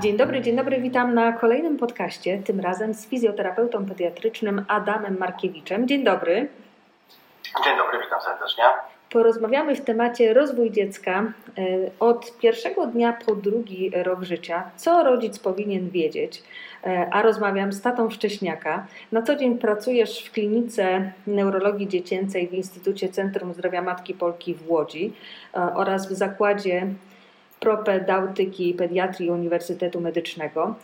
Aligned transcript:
Dzień 0.00 0.16
dobry, 0.16 0.40
dzień 0.40 0.56
dobry, 0.56 0.80
witam 0.80 1.14
na 1.14 1.32
kolejnym 1.32 1.76
podcaście, 1.76 2.42
tym 2.42 2.60
razem 2.60 2.94
z 2.94 3.06
fizjoterapeutą 3.06 3.86
pediatrycznym 3.86 4.64
Adamem 4.68 5.18
Markiewiczem. 5.18 5.88
Dzień 5.88 6.04
dobry. 6.04 6.48
Dzień 7.64 7.76
dobry, 7.76 7.98
witam 8.04 8.20
serdecznie. 8.20 8.64
Porozmawiamy 9.14 9.76
w 9.76 9.80
temacie 9.80 10.34
rozwój 10.34 10.70
dziecka 10.70 11.32
e, 11.58 11.62
od 12.00 12.38
pierwszego 12.38 12.86
dnia 12.86 13.18
po 13.26 13.34
drugi 13.34 13.90
rok 14.02 14.22
życia. 14.22 14.70
Co 14.76 15.02
rodzic 15.02 15.38
powinien 15.38 15.90
wiedzieć? 15.90 16.42
E, 16.84 17.08
a 17.10 17.22
rozmawiam 17.22 17.72
z 17.72 17.80
tatą 17.80 18.10
Wcześniaka. 18.10 18.86
Na 19.12 19.22
co 19.22 19.36
dzień 19.36 19.58
pracujesz 19.58 20.24
w 20.24 20.32
klinice 20.32 21.12
neurologii 21.26 21.88
dziecięcej 21.88 22.48
w 22.48 22.54
Instytucie 22.54 23.08
Centrum 23.08 23.54
Zdrowia 23.54 23.82
Matki 23.82 24.14
Polki 24.14 24.54
w 24.54 24.70
Łodzi 24.70 25.12
e, 25.54 25.58
oraz 25.74 26.08
w 26.08 26.12
zakładzie 26.12 26.86
propedautyki 27.60 28.70
i 28.70 28.74
pediatrii 28.74 29.30
Uniwersytetu 29.30 30.00
Medycznego. 30.00 30.74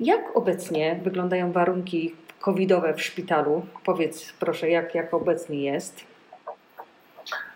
Jak 0.00 0.36
obecnie 0.36 1.00
wyglądają 1.04 1.52
warunki 1.52 2.14
covidowe 2.40 2.94
w 2.94 3.02
szpitalu? 3.02 3.66
Powiedz 3.84 4.32
proszę, 4.32 4.70
jak, 4.70 4.94
jak 4.94 5.14
obecnie 5.14 5.62
jest? 5.62 6.11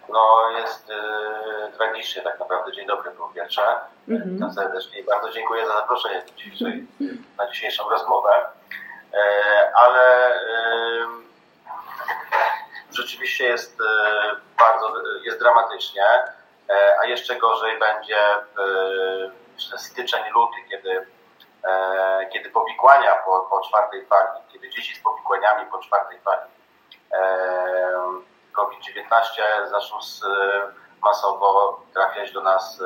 No 0.09 0.51
jest 0.51 0.89
yy, 0.89 1.73
tragicznie 1.77 2.23
tak 2.23 2.41
naprawdę. 2.41 2.73
Dzień 2.73 2.87
dobry 2.87 3.11
po 3.11 3.29
pierwsze. 3.29 3.63
Mhm. 4.09 4.35
Witam 4.35 4.53
serdecznie 4.53 5.01
i 5.01 5.05
bardzo 5.05 5.31
dziękuję 5.31 5.67
za 5.67 5.73
zaproszenie 5.73 6.23
dzisiejszej, 6.37 6.87
na 7.39 7.47
dzisiejszą 7.51 7.89
rozmowę. 7.89 8.47
Yy, 9.13 9.19
ale 9.75 10.35
yy, 10.49 11.07
rzeczywiście 12.97 13.45
jest 13.45 13.79
yy, 13.79 14.41
bardzo, 14.59 14.93
jest 15.25 15.39
dramatycznie. 15.39 16.05
E, 16.71 16.99
a 17.01 17.07
jeszcze 17.07 17.37
gorzej 17.37 17.79
będzie 17.79 18.19
myślę, 19.55 19.79
styczeń, 19.79 20.23
luty, 20.35 20.57
kiedy, 20.71 21.07
e, 21.65 22.29
kiedy 22.33 22.51
powikłania 22.51 23.15
po, 23.15 23.41
po 23.51 23.61
czwartej 23.69 24.07
fali, 24.07 24.41
kiedy 24.53 24.71
dzieci 24.71 24.97
z 24.97 25.03
powikłaniami 25.03 25.71
po 25.71 25.79
czwartej 25.79 26.21
fali 26.21 26.51
e, 28.57 28.61
COVID-19 28.61 29.69
zaczną 29.71 29.99
masowo 31.03 31.81
trafiać 31.95 32.33
do 32.33 32.43
nas 32.43 32.83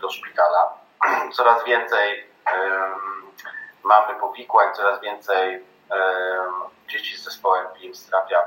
do 0.00 0.10
szpitala. 0.10 0.72
Coraz 1.36 1.64
więcej 1.64 2.26
mamy 3.82 4.20
powikłań, 4.20 4.74
coraz 4.74 5.00
więcej 5.00 5.64
dzieci 6.88 7.16
z 7.16 7.24
zespołem 7.24 7.66
PIMS 7.74 8.06
trafia 8.06 8.38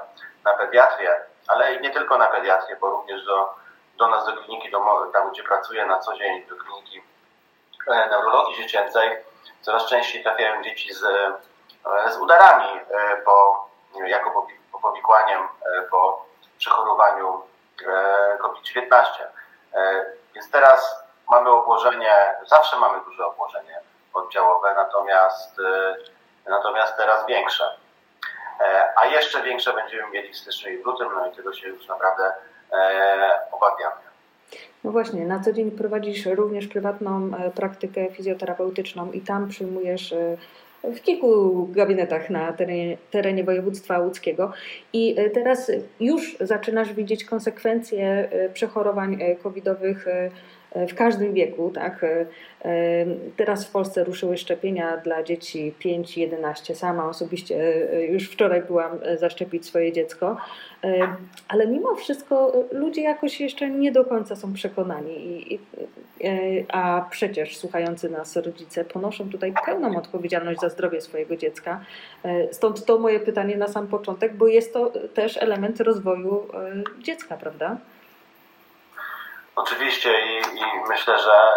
na 0.43 0.53
pediatrię, 0.53 1.15
ale 1.47 1.81
nie 1.81 1.89
tylko 1.89 2.17
na 2.17 2.27
pediatrię, 2.27 2.77
bo 2.81 2.89
również 2.89 3.25
do 3.25 3.55
do 3.97 4.07
nas, 4.07 4.25
do 4.25 4.33
kliniki 4.33 4.71
domowej, 4.71 5.11
tam 5.13 5.31
gdzie 5.31 5.43
pracuję 5.43 5.85
na 5.85 5.99
co 5.99 6.17
dzień, 6.17 6.45
do 6.45 6.55
kliniki 6.55 7.01
e, 7.87 8.09
neurologii 8.09 8.55
dziecięcej, 8.55 9.17
coraz 9.61 9.85
częściej 9.85 10.23
trafiają 10.23 10.63
dzieci 10.63 10.93
z, 10.93 11.03
e, 11.03 12.11
z 12.11 12.17
udarami 12.17 12.79
e, 12.91 13.15
po, 13.25 13.67
jako 14.05 14.31
po, 14.31 14.47
powikłaniem 14.89 15.41
po 15.91 16.25
przechorowaniu 16.57 17.41
COVID-19. 18.41 19.05
Więc 20.35 20.51
teraz 20.51 21.03
mamy 21.29 21.49
obłożenie, 21.49 22.13
zawsze 22.45 22.79
mamy 22.79 23.03
duże 23.05 23.25
obłożenie 23.25 23.79
oddziałowe, 24.13 24.73
natomiast, 24.75 25.61
natomiast 26.47 26.97
teraz 26.97 27.25
większe. 27.25 27.75
A 28.95 29.05
jeszcze 29.05 29.41
większe 29.41 29.73
będziemy 29.73 30.09
mieli 30.09 30.33
w 30.33 30.37
styczniu 30.37 30.71
i 30.71 30.83
w 30.83 30.85
lutym, 30.85 31.09
no 31.15 31.27
i 31.27 31.35
tego 31.35 31.53
się 31.53 31.67
już 31.67 31.87
naprawdę 31.87 32.33
E, 32.73 33.29
obawiamy. 33.51 33.95
No 34.83 34.91
właśnie, 34.91 35.25
na 35.25 35.39
co 35.39 35.53
dzień 35.53 35.71
prowadzisz 35.71 36.25
również 36.25 36.67
prywatną 36.67 37.31
e, 37.37 37.51
praktykę 37.51 38.11
fizjoterapeutyczną 38.11 39.11
i 39.11 39.21
tam 39.21 39.49
przyjmujesz 39.49 40.13
e, 40.13 40.37
w 40.93 41.01
kilku 41.01 41.67
gabinetach 41.71 42.29
na 42.29 42.53
terenie, 42.53 42.97
terenie 43.11 43.43
województwa 43.43 43.99
łódzkiego. 43.99 44.53
I 44.93 45.15
teraz 45.33 45.71
już 45.99 46.37
zaczynasz 46.39 46.93
widzieć 46.93 47.25
konsekwencje 47.25 48.29
przechorowań 48.53 49.19
covidowych 49.43 50.05
w 50.75 50.95
każdym 50.95 51.33
wieku. 51.33 51.71
Tak? 51.75 52.03
E, 52.03 52.25
e, 52.65 53.05
teraz 53.37 53.65
w 53.65 53.71
Polsce 53.71 54.03
ruszyły 54.03 54.37
szczepienia 54.37 54.97
dla 54.97 55.23
dzieci 55.23 55.73
5-11. 55.79 56.75
Sama 56.75 57.09
osobiście 57.09 57.55
e, 57.93 58.05
już 58.05 58.29
wczoraj 58.29 58.61
byłam 58.61 58.91
zaszczepić 59.19 59.65
swoje 59.65 59.93
dziecko, 59.93 60.37
ale 61.47 61.67
mimo 61.67 61.95
wszystko 61.95 62.65
ludzie 62.71 63.01
jakoś 63.01 63.41
jeszcze 63.41 63.69
nie 63.69 63.91
do 63.91 64.05
końca 64.05 64.35
są 64.35 64.53
przekonani. 64.53 65.59
A 66.67 67.05
przecież 67.11 67.57
słuchający 67.57 68.09
nas 68.09 68.35
rodzice 68.35 68.85
ponoszą 68.85 69.29
tutaj 69.29 69.53
pełną 69.65 69.97
odpowiedzialność 69.97 70.59
za 70.59 70.69
zdrowie 70.69 71.01
swojego 71.01 71.37
dziecka. 71.37 71.81
Stąd 72.51 72.85
to 72.85 72.99
moje 72.99 73.19
pytanie 73.19 73.57
na 73.57 73.67
sam 73.67 73.87
początek, 73.87 74.35
bo 74.35 74.47
jest 74.47 74.73
to 74.73 74.91
też 75.13 75.37
element 75.37 75.79
rozwoju 75.79 76.47
dziecka, 77.01 77.37
prawda? 77.37 77.77
Oczywiście 79.55 80.21
i, 80.21 80.37
i, 80.37 80.63
myślę, 80.87 81.19
że 81.19 81.51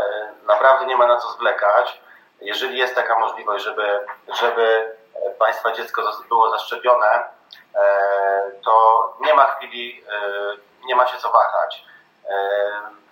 naprawdę 0.47 0.87
nie 0.87 0.97
ma 0.97 1.07
na 1.07 1.17
co 1.17 1.29
zwlekać. 1.29 2.01
Jeżeli 2.41 2.79
jest 2.79 2.95
taka 2.95 3.19
możliwość, 3.19 3.65
żeby, 3.65 4.01
żeby 4.41 4.97
Państwa 5.39 5.73
dziecko 5.73 6.03
było 6.29 6.51
zaszczepione, 6.51 7.25
e, 7.75 8.51
to 8.65 9.17
nie 9.21 9.35
ma 9.35 9.47
chwili, 9.47 10.05
e, 10.09 10.21
nie 10.87 10.97
ma 10.97 11.07
się 11.07 11.19
co 11.19 11.31
wahać. 11.31 11.85
E, 12.29 12.35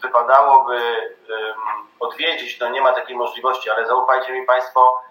wypadałoby 0.02 0.80
odwiedzić, 2.00 2.60
no 2.60 2.68
nie 2.68 2.80
ma 2.80 2.92
takiej 2.92 3.16
możliwości, 3.16 3.70
ale 3.70 3.86
zaufajcie 3.86 4.32
mi 4.32 4.46
Państwo, 4.46 5.02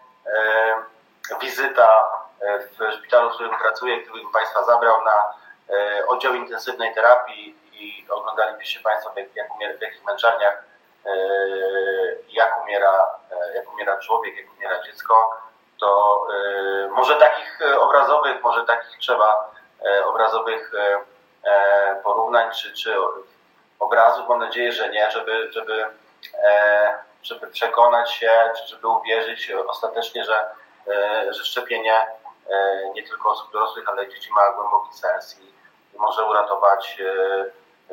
wizyta 1.42 2.03
w 2.42 2.94
szpitalu, 2.94 3.30
w 3.30 3.34
którym 3.34 3.56
pracuję, 3.56 4.02
który 4.02 4.24
bym 4.24 4.31
Państwa 4.31 4.63
zabrał 4.63 5.03
na 5.03 5.24
oddział 6.07 6.34
intensywnej 6.34 6.94
terapii 6.94 7.65
i 7.85 8.06
oglądalibyście 8.09 8.79
Państwo, 8.79 9.12
w, 9.12 9.35
jak 9.35 9.56
umiera, 9.56 9.78
w 9.78 9.81
jakich 9.81 10.06
męczarniach 10.06 10.63
e, 11.06 11.12
jak 12.29 12.63
umiera, 12.63 13.07
e, 13.31 13.56
jak 13.56 13.73
umiera 13.73 13.97
człowiek, 13.97 14.38
jak 14.38 14.46
umiera 14.57 14.84
dziecko, 14.84 15.41
to 15.79 16.22
e, 16.34 16.88
może 16.88 17.16
takich 17.16 17.59
obrazowych, 17.79 18.44
może 18.44 18.66
takich 18.66 19.00
trzeba 19.00 19.56
obrazowych 20.06 20.72
porównań 22.03 22.51
czy, 22.51 22.74
czy 22.74 22.95
obrazów, 23.79 24.29
mam 24.29 24.40
nadzieję, 24.40 24.72
że 24.72 24.90
nie, 24.90 25.12
żeby, 25.12 25.51
żeby, 25.51 25.85
żeby 27.24 27.47
przekonać 27.47 28.13
się, 28.13 28.31
czy 28.57 28.68
żeby 28.68 28.88
uwierzyć 28.88 29.51
ostatecznie, 29.51 30.24
że, 30.24 30.50
że 31.29 31.45
szczepienie 31.45 32.07
nie 32.94 33.03
tylko 33.03 33.29
osób 33.29 33.51
dorosłych, 33.51 33.90
ale 33.90 34.09
dzieci 34.09 34.31
ma 34.31 34.51
głęboki 34.51 34.94
sens 34.94 35.40
i 35.40 35.53
może 35.97 36.25
uratować 36.25 36.97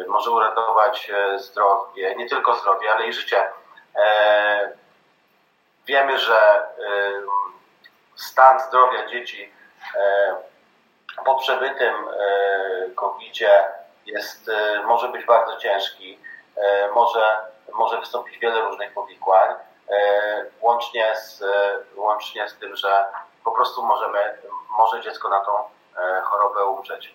może 0.09 0.31
uratować 0.31 1.11
e, 1.11 1.39
zdrowie, 1.39 2.15
nie 2.17 2.29
tylko 2.29 2.55
zdrowie, 2.55 2.93
ale 2.93 3.07
i 3.07 3.13
życie. 3.13 3.53
E, 3.97 4.73
wiemy, 5.87 6.19
że 6.19 6.37
e, 6.37 6.69
stan 8.17 8.61
zdrowia 8.61 9.07
dzieci 9.07 9.53
po 11.25 11.35
przebytym 11.35 11.95
covid 12.95 13.35
jest, 14.07 14.51
może 14.85 15.09
być 15.09 15.27
bardzo 15.27 15.57
ciężki, 15.57 16.19
może, 16.95 17.39
może 17.73 18.01
wystąpić 18.01 18.39
wiele 18.39 18.61
różnych 18.61 18.93
powikłań, 18.93 19.55
łącznie 20.61 21.17
z, 21.17 21.45
łącznie 21.97 22.49
z 22.49 22.59
tym, 22.59 22.77
że 22.77 23.05
po 23.45 23.53
prostu 23.53 23.83
możemy, 23.83 24.39
może 24.79 25.01
dziecko 25.01 25.29
na 25.29 25.41
tą 25.41 25.53
chorobę 26.25 26.65
umrzeć 26.65 27.15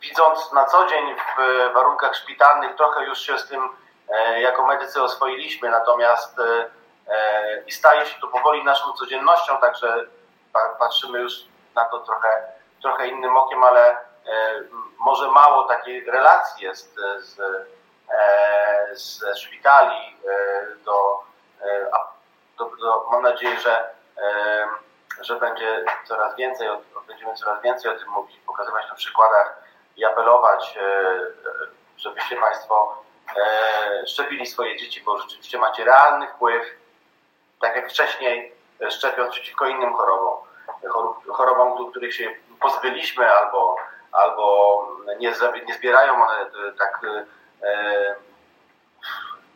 widząc 0.00 0.52
na 0.52 0.64
co 0.64 0.86
dzień 0.86 1.14
w 1.14 1.74
warunkach 1.74 2.16
szpitalnych, 2.16 2.76
trochę 2.76 3.04
już 3.04 3.18
się 3.18 3.38
z 3.38 3.48
tym 3.48 3.68
e, 4.08 4.40
jako 4.40 4.66
medycy 4.66 5.02
oswoiliśmy, 5.02 5.70
natomiast 5.70 6.38
e, 6.38 6.70
e, 7.08 7.62
i 7.66 7.72
staje 7.72 8.06
się 8.06 8.20
to 8.20 8.28
powoli 8.28 8.64
naszą 8.64 8.92
codziennością, 8.92 9.58
także 9.58 10.06
patrzymy 10.78 11.20
już 11.20 11.32
na 11.74 11.84
to 11.84 11.98
trochę, 12.00 12.52
trochę 12.82 13.08
innym 13.08 13.36
okiem, 13.36 13.64
ale 13.64 13.96
może 14.98 15.30
mało 15.30 15.64
takiej 15.64 16.04
relacji 16.04 16.64
jest 16.64 16.96
z, 17.18 17.40
z 18.92 19.38
szpitali 19.38 20.16
do, 20.84 21.22
do, 22.58 22.76
do, 22.76 23.08
mam 23.10 23.22
nadzieję, 23.22 23.60
że, 23.60 23.90
że 25.20 25.36
będzie 25.36 25.84
coraz 26.04 26.36
więcej, 26.36 26.68
będziemy 27.06 27.34
coraz 27.34 27.62
więcej 27.62 27.90
o 27.90 27.98
tym 27.98 28.08
mówić, 28.08 28.40
pokazywać 28.46 28.88
na 28.88 28.94
przykładach 28.94 29.67
i 29.98 30.04
apelować, 30.04 30.78
e, 30.80 31.20
żebyście 31.96 32.36
Państwo 32.36 33.02
e, 33.36 34.06
szczepili 34.06 34.46
swoje 34.46 34.76
dzieci, 34.76 35.00
bo 35.00 35.18
rzeczywiście 35.18 35.58
macie 35.58 35.84
realny 35.84 36.26
wpływ, 36.26 36.66
tak 37.60 37.76
jak 37.76 37.90
wcześniej, 37.90 38.52
e, 38.82 38.90
szczepiąc 38.90 39.30
przeciwko 39.30 39.66
innym 39.66 39.94
chorobom, 39.94 40.36
chorobom, 41.32 41.90
których 41.90 42.14
się 42.14 42.34
pozbyliśmy 42.60 43.32
albo, 43.32 43.76
albo 44.12 44.86
nie, 45.18 45.32
nie 45.66 45.74
zbierają 45.74 46.14
one 46.14 46.46
tak, 46.78 47.00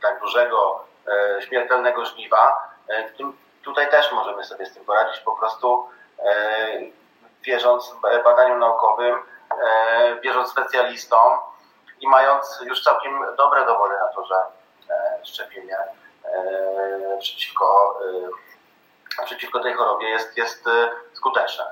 tak 0.03 0.21
dużego 0.21 0.85
śmiertelnego 1.41 2.05
żniwa, 2.05 2.69
tutaj 3.62 3.91
też 3.91 4.12
możemy 4.12 4.44
sobie 4.44 4.67
z 4.67 4.75
tym 4.75 4.85
poradzić 4.85 5.21
po 5.21 5.37
prostu 5.37 5.89
wierząc 7.43 7.94
badaniom 8.25 8.59
naukowym, 8.59 9.19
wierząc 10.22 10.50
specjalistom 10.50 11.38
i 12.00 12.08
mając 12.08 12.60
już 12.66 12.82
całkiem 12.82 13.12
dobre 13.37 13.66
dowody 13.66 13.94
na 13.94 14.08
to, 14.14 14.26
że 14.26 14.34
szczepienie 15.22 15.76
przeciwko 17.20 17.99
przeciwko 19.25 19.60
tej 19.60 19.75
chorobie 19.75 20.08
jest, 20.08 20.37
jest 20.37 20.66
e, 20.66 20.70
skuteczne. 21.12 21.64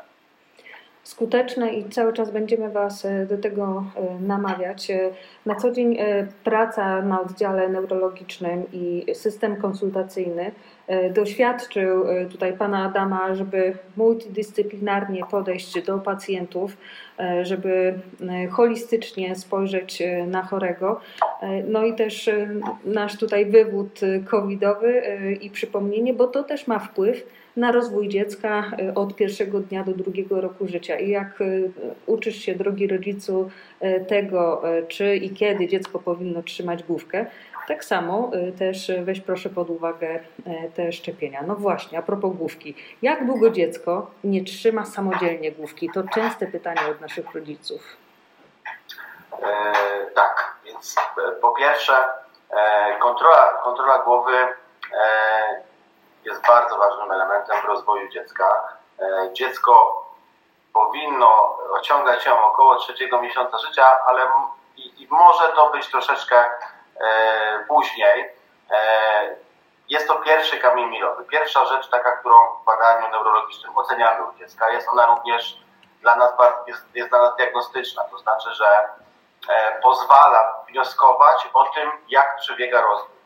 Skuteczne 1.02 1.72
i 1.72 1.90
cały 1.90 2.12
czas 2.12 2.30
będziemy 2.30 2.70
Was 2.70 3.04
e, 3.04 3.26
do 3.26 3.38
tego 3.38 3.84
e, 3.96 4.20
namawiać. 4.20 4.88
Na 5.46 5.54
co 5.54 5.70
dzień 5.70 5.98
praca 6.44 7.02
na 7.02 7.20
oddziale 7.20 7.68
neurologicznym 7.68 8.66
i 8.72 9.14
system 9.14 9.60
konsultacyjny 9.62 10.52
doświadczył 11.14 12.04
tutaj 12.30 12.52
Pana 12.52 12.84
Adama, 12.84 13.34
żeby 13.34 13.72
multidyscyplinarnie 13.96 15.22
podejść 15.30 15.82
do 15.82 15.98
pacjentów, 15.98 16.76
żeby 17.42 17.94
holistycznie 18.50 19.36
spojrzeć 19.36 20.02
na 20.26 20.42
chorego. 20.42 21.00
No 21.68 21.84
i 21.84 21.94
też 21.94 22.30
nasz 22.84 23.18
tutaj 23.18 23.46
wywód 23.46 24.00
covidowy 24.26 25.02
i 25.40 25.50
przypomnienie, 25.50 26.14
bo 26.14 26.26
to 26.26 26.42
też 26.42 26.66
ma 26.66 26.78
wpływ 26.78 27.26
na 27.56 27.72
rozwój 27.72 28.08
dziecka 28.08 28.72
e, 28.78 28.94
od 28.94 29.16
pierwszego 29.16 29.60
dnia 29.60 29.84
do 29.84 29.92
drugiego 29.92 30.40
roku 30.40 30.68
życia. 30.68 30.98
I 30.98 31.10
jak 31.10 31.40
e, 31.40 31.44
uczysz 32.06 32.36
się, 32.36 32.54
drogi 32.54 32.86
rodzicu, 32.86 33.50
e, 33.80 34.00
tego, 34.00 34.62
czy 34.88 35.16
i 35.16 35.30
kiedy 35.30 35.68
dziecko 35.68 35.98
powinno 35.98 36.42
trzymać 36.42 36.82
główkę, 36.82 37.26
tak 37.68 37.84
samo 37.84 38.30
też 38.58 38.92
weź 39.04 39.20
proszę 39.20 39.48
pod 39.48 39.70
uwagę 39.70 40.20
te 40.76 40.92
szczepienia. 40.92 41.42
No 41.46 41.54
właśnie, 41.54 41.98
a 41.98 42.02
propos 42.02 42.36
główki. 42.36 42.74
Jak 43.02 43.26
długo 43.26 43.50
dziecko 43.50 44.10
nie 44.24 44.44
trzyma 44.44 44.84
samodzielnie 44.84 45.52
główki? 45.52 45.90
To 45.94 46.02
częste 46.14 46.46
pytanie 46.46 46.80
od 46.90 47.00
naszych 47.00 47.34
rodziców. 47.34 47.80
E, 49.42 49.72
tak, 50.14 50.54
więc 50.64 50.96
po 51.40 51.50
pierwsze 51.52 52.04
e, 52.50 52.98
kontrola, 52.98 53.60
kontrola 53.64 53.98
głowy 53.98 54.36
e, 54.36 54.50
jest 56.24 56.46
bardzo 56.46 56.78
ważnym 56.78 57.10
elementem 57.10 57.56
rozwoju 57.66 58.08
dziecka. 58.08 58.78
E, 58.98 59.32
dziecko 59.32 60.04
powinno 60.72 61.58
osiągać 61.70 62.22
się 62.22 62.32
około 62.32 62.76
trzeciego 62.76 63.22
miesiąca 63.22 63.58
życia, 63.58 64.04
ale 64.06 64.28
i, 64.76 65.02
i 65.02 65.08
może 65.10 65.48
to 65.54 65.70
być 65.70 65.90
troszeczkę 65.90 66.36
e, 66.36 66.50
później. 67.68 68.30
E, 68.70 69.36
jest 69.88 70.08
to 70.08 70.18
pierwszy 70.18 70.58
kamień 70.58 70.88
milowy. 70.88 71.24
Pierwsza 71.24 71.64
rzecz 71.64 71.90
taka, 71.90 72.12
którą 72.12 72.36
w 72.62 72.64
badaniu 72.64 73.10
neurologicznym 73.10 73.78
oceniamy 73.78 74.24
u 74.24 74.34
dziecka, 74.34 74.70
jest 74.70 74.88
ona 74.88 75.06
również 75.06 75.56
dla 76.00 76.16
nas, 76.16 76.32
jest, 76.66 76.84
jest 76.94 77.10
dla 77.10 77.18
nas 77.18 77.36
diagnostyczna. 77.36 78.04
To 78.04 78.18
znaczy, 78.18 78.54
że 78.54 78.88
e, 79.48 79.80
pozwala 79.82 80.64
wnioskować 80.68 81.48
o 81.54 81.64
tym, 81.64 81.90
jak 82.08 82.36
przebiega 82.36 82.80
rozwój. 82.80 83.16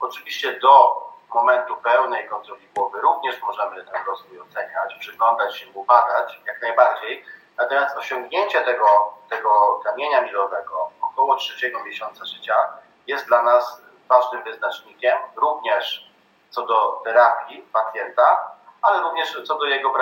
Oczywiście 0.00 0.60
do 0.60 1.02
momentu 1.34 1.76
pełnej 1.76 2.28
kontroli 2.28 2.68
głowy 2.74 3.00
również 3.00 3.42
możemy 3.42 3.84
ten 3.84 4.04
rozwój 4.06 4.40
oceniać, 4.40 4.94
przyglądać 5.00 5.56
się 5.56 5.66
badać 5.86 6.40
jak 6.46 6.62
najbardziej. 6.62 7.24
Natomiast 7.56 7.96
osiągnięcie 7.96 8.60
tego, 8.60 9.14
tego 9.30 9.80
kamienia 9.84 10.20
milowego 10.20 10.90
około 11.02 11.36
trzeciego 11.36 11.84
miesiąca 11.84 12.24
życia 12.24 12.68
jest 13.06 13.26
dla 13.26 13.42
nas 13.42 13.82
ważnym 14.08 14.42
wyznacznikiem, 14.42 15.18
również 15.36 16.10
co 16.50 16.66
do 16.66 17.00
terapii 17.04 17.62
pacjenta, 17.72 18.50
ale 18.82 19.02
również 19.02 19.42
co 19.46 19.54
do 19.54 19.64
jego 19.64 19.92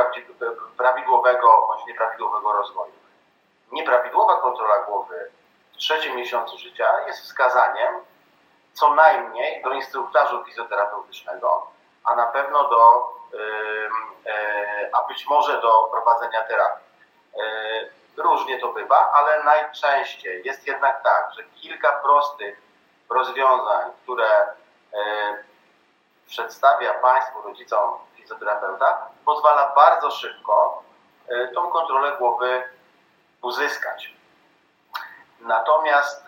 prawidłowego 0.77 1.67
bądź 1.69 1.87
nieprawidłowego 1.87 2.53
rozwoju. 2.53 2.93
Nieprawidłowa 3.73 4.37
kontrola 4.37 4.79
głowy 4.79 5.31
w 5.73 5.77
trzecim 5.77 6.17
miesiącu 6.17 6.59
życia 6.59 7.07
jest 7.07 7.23
wskazaniem 7.23 7.95
co 8.73 8.95
najmniej 8.95 9.63
do 9.63 9.73
instruktażu 9.73 10.45
fizjoterapeutycznego, 10.45 11.67
a 12.05 12.15
na 12.15 12.27
pewno 12.27 12.69
do, 12.69 13.13
e, 14.27 14.91
a 14.93 15.03
być 15.09 15.27
może 15.27 15.61
do 15.61 15.89
prowadzenia 15.93 16.43
terapii. 16.43 16.87
E, 17.41 18.23
różnie 18.23 18.61
to 18.61 18.69
bywa, 18.69 19.13
ale 19.13 19.45
najczęściej 19.45 20.43
jest 20.45 20.67
jednak 20.67 21.03
tak, 21.03 21.33
że 21.37 21.45
kilka 21.45 21.93
prostych 21.93 22.70
rozwiązań, 23.11 23.91
które 24.03 24.27
e, 24.27 24.55
przedstawia 26.27 26.95
Państwu, 26.95 27.43
rodzicom 27.43 27.99
fizjoterapeuta, 28.17 29.09
pozwala 29.25 29.73
bardzo 29.75 30.11
szybko 30.11 30.83
tą 31.55 31.71
kontrolę 31.71 32.17
głowy 32.19 32.63
uzyskać. 33.43 34.15
Natomiast, 35.41 36.27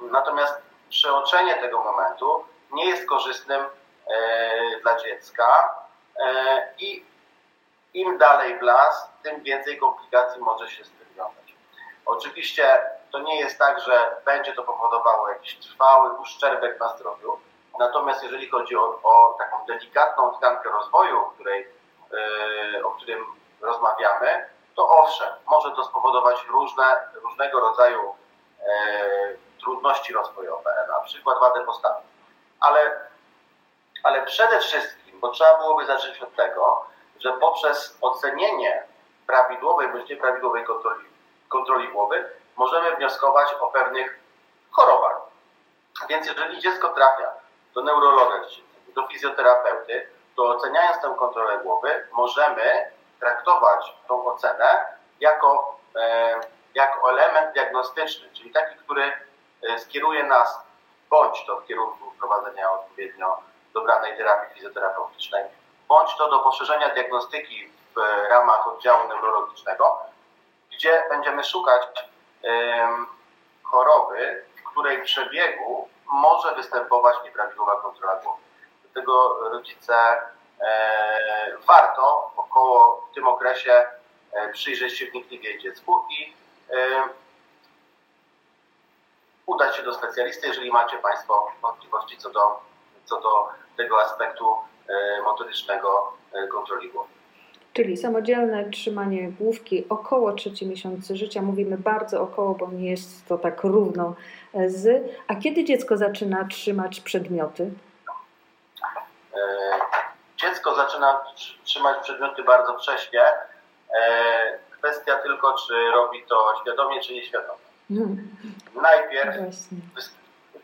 natomiast 0.00 0.62
przeoczenie 0.88 1.54
tego 1.54 1.82
momentu 1.82 2.44
nie 2.72 2.86
jest 2.86 3.08
korzystnym 3.08 3.64
e, 4.06 4.80
dla 4.82 4.98
dziecka 4.98 5.74
e, 6.20 6.68
i 6.78 7.04
im 7.94 8.18
dalej 8.18 8.58
w 8.58 8.62
las, 8.62 9.10
tym 9.22 9.42
więcej 9.42 9.78
komplikacji 9.78 10.40
może 10.40 10.70
się 10.70 10.84
z 10.84 10.90
tym 10.90 11.06
wiązać. 11.16 11.54
Oczywiście 12.06 12.80
to 13.12 13.18
nie 13.18 13.40
jest 13.40 13.58
tak, 13.58 13.80
że 13.80 14.16
będzie 14.24 14.52
to 14.52 14.62
powodowało 14.62 15.28
jakiś 15.28 15.58
trwały 15.58 16.10
uszczerbek 16.10 16.80
na 16.80 16.88
zdrowiu, 16.88 17.38
natomiast 17.78 18.22
jeżeli 18.22 18.48
chodzi 18.48 18.76
o, 18.76 19.00
o 19.02 19.34
taką 19.38 19.66
delikatną 19.66 20.32
tkankę 20.32 20.68
rozwoju, 20.68 21.18
o 21.18 21.30
której, 21.30 21.68
e, 22.76 22.84
o 22.84 22.90
którym 22.90 23.26
rozmawiamy, 23.60 24.48
to 24.76 24.88
owszem, 24.90 25.28
może 25.46 25.70
to 25.70 25.84
spowodować 25.84 26.46
różne, 26.48 26.84
różnego 27.22 27.60
rodzaju 27.60 28.14
trudności 29.60 30.12
rozwojowe, 30.12 30.86
na 30.88 31.00
przykład 31.00 31.40
wadę 31.40 31.64
postawy. 31.64 32.00
Ale, 32.60 33.00
ale 34.02 34.22
przede 34.22 34.60
wszystkim, 34.60 35.20
bo 35.20 35.28
trzeba 35.28 35.58
byłoby 35.58 35.86
zacząć 35.86 36.22
od 36.22 36.36
tego, 36.36 36.86
że 37.20 37.32
poprzez 37.32 37.98
ocenienie 38.00 38.82
prawidłowej 39.26 39.88
bądź 39.88 40.10
nieprawidłowej 40.10 40.64
kontroli, 40.64 41.04
kontroli 41.48 41.88
głowy 41.88 42.30
możemy 42.58 42.96
wnioskować 42.96 43.54
o 43.60 43.66
pewnych 43.66 44.18
chorobach. 44.70 45.16
Więc 46.08 46.26
jeżeli 46.26 46.60
dziecko 46.60 46.88
trafia 46.88 47.32
do 47.74 47.82
neurologa, 47.82 48.40
do 48.94 49.06
fizjoterapeuty, 49.06 50.08
to 50.36 50.42
oceniając 50.44 51.02
tę 51.02 51.14
kontrolę 51.18 51.58
głowy, 51.58 52.08
możemy 52.12 52.92
traktować 53.20 53.94
tą 54.08 54.26
ocenę 54.26 54.86
jako, 55.20 55.78
e, 55.96 56.40
jako 56.74 57.10
element 57.10 57.52
diagnostyczny, 57.52 58.28
czyli 58.32 58.52
taki, 58.52 58.76
który 58.76 59.12
E, 59.62 59.78
skieruje 59.78 60.24
nas 60.24 60.58
bądź 61.10 61.44
to 61.46 61.60
w 61.60 61.66
kierunku 61.66 62.10
wprowadzenia 62.10 62.72
odpowiednio 62.72 63.38
dobranej 63.74 64.16
terapii 64.16 64.54
fizjoterapeutycznej, 64.54 65.44
bądź 65.88 66.16
to 66.16 66.30
do 66.30 66.38
poszerzenia 66.38 66.94
diagnostyki 66.94 67.68
w 67.96 67.98
ramach 68.30 68.68
oddziału 68.68 69.08
neurologicznego, 69.08 69.98
gdzie 70.72 71.02
będziemy 71.08 71.44
szukać 71.44 71.82
choroby, 73.62 74.44
w 74.56 74.70
której 74.70 75.02
przebiegu 75.02 75.88
może 76.12 76.54
występować 76.54 77.16
nieprawidłowa 77.24 77.80
kontrola 77.80 78.16
głowy. 78.16 78.42
Dlatego 78.82 79.38
rodzice 79.50 79.94
e, 80.60 81.56
warto 81.66 82.30
około 82.36 83.08
w 83.10 83.14
tym 83.14 83.28
okresie 83.28 83.84
e, 84.32 84.48
przyjrzeć 84.52 84.98
się 84.98 85.06
wnikliwie 85.06 85.58
dziecku 85.58 86.04
i 86.10 86.38
udać 89.48 89.76
się 89.76 89.82
do 89.82 89.94
specjalisty, 89.94 90.46
jeżeli 90.46 90.70
macie 90.70 90.98
Państwo 90.98 91.52
wątpliwości 91.62 92.18
co 92.18 92.30
do, 92.30 92.60
co 93.04 93.20
do 93.20 93.48
tego 93.76 94.02
aspektu 94.02 94.56
e, 94.88 95.22
motorycznego 95.22 96.12
e, 96.32 96.46
kontroli 96.46 96.90
głowy. 96.90 97.17
Czyli 97.78 97.96
samodzielne 97.96 98.70
trzymanie 98.70 99.28
główki 99.28 99.88
około 99.88 100.32
trzeciej 100.32 100.68
miesiąca 100.68 101.16
życia. 101.16 101.42
Mówimy 101.42 101.78
bardzo 101.78 102.22
około, 102.22 102.54
bo 102.54 102.70
nie 102.70 102.90
jest 102.90 103.28
to 103.28 103.38
tak 103.38 103.64
równo 103.64 104.14
e, 104.54 104.70
z. 104.70 105.12
A 105.28 105.34
kiedy 105.34 105.64
dziecko 105.64 105.96
zaczyna 105.96 106.44
trzymać 106.44 107.00
przedmioty? 107.00 107.70
Dziecko 110.36 110.74
zaczyna 110.74 111.20
trzymać 111.64 111.98
przedmioty 112.02 112.42
bardzo 112.42 112.78
wcześnie. 112.78 113.22
Kwestia 114.70 115.16
tylko, 115.16 115.54
czy 115.66 115.74
robi 115.94 116.24
to 116.28 116.54
świadomie, 116.62 117.00
czy 117.00 117.12
nieświadomie. 117.12 117.58
Hmm. 117.88 118.28
Najpierw 118.74 119.36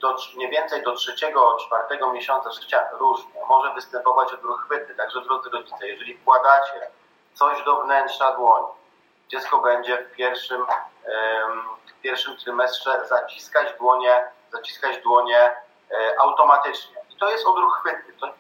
do, 0.01 0.17
mniej 0.37 0.51
więcej 0.51 0.83
do 0.83 0.93
trzeciego, 0.93 1.57
czwartego 1.67 2.13
miesiąca 2.13 2.51
życia 2.53 2.89
różnie. 2.93 3.41
Może 3.49 3.75
występować 3.75 4.33
odruch 4.33 4.65
chwytny. 4.65 4.95
Także 4.95 5.21
drodzy 5.21 5.51
rodzice, 5.51 5.89
jeżeli 5.89 6.19
wkładacie 6.19 6.91
coś 7.35 7.65
do 7.65 7.83
wnętrza 7.83 8.37
dłoni, 8.37 8.67
dziecko 9.29 9.59
będzie 9.63 9.99
w 9.99 10.17
pierwszym 10.17 10.63
w 11.87 12.01
pierwszym 12.03 12.37
trymestrze 12.37 12.91
zaciskać 13.09 13.79
dłonie, 13.79 14.25
zaciskać 14.53 15.03
dłonie 15.03 15.51
automatycznie. 16.23 16.97
I 17.15 17.17
to 17.17 17.31
jest 17.31 17.47
odruch 17.47 17.81
chwytny, 17.81 18.15
to, 18.21 18.35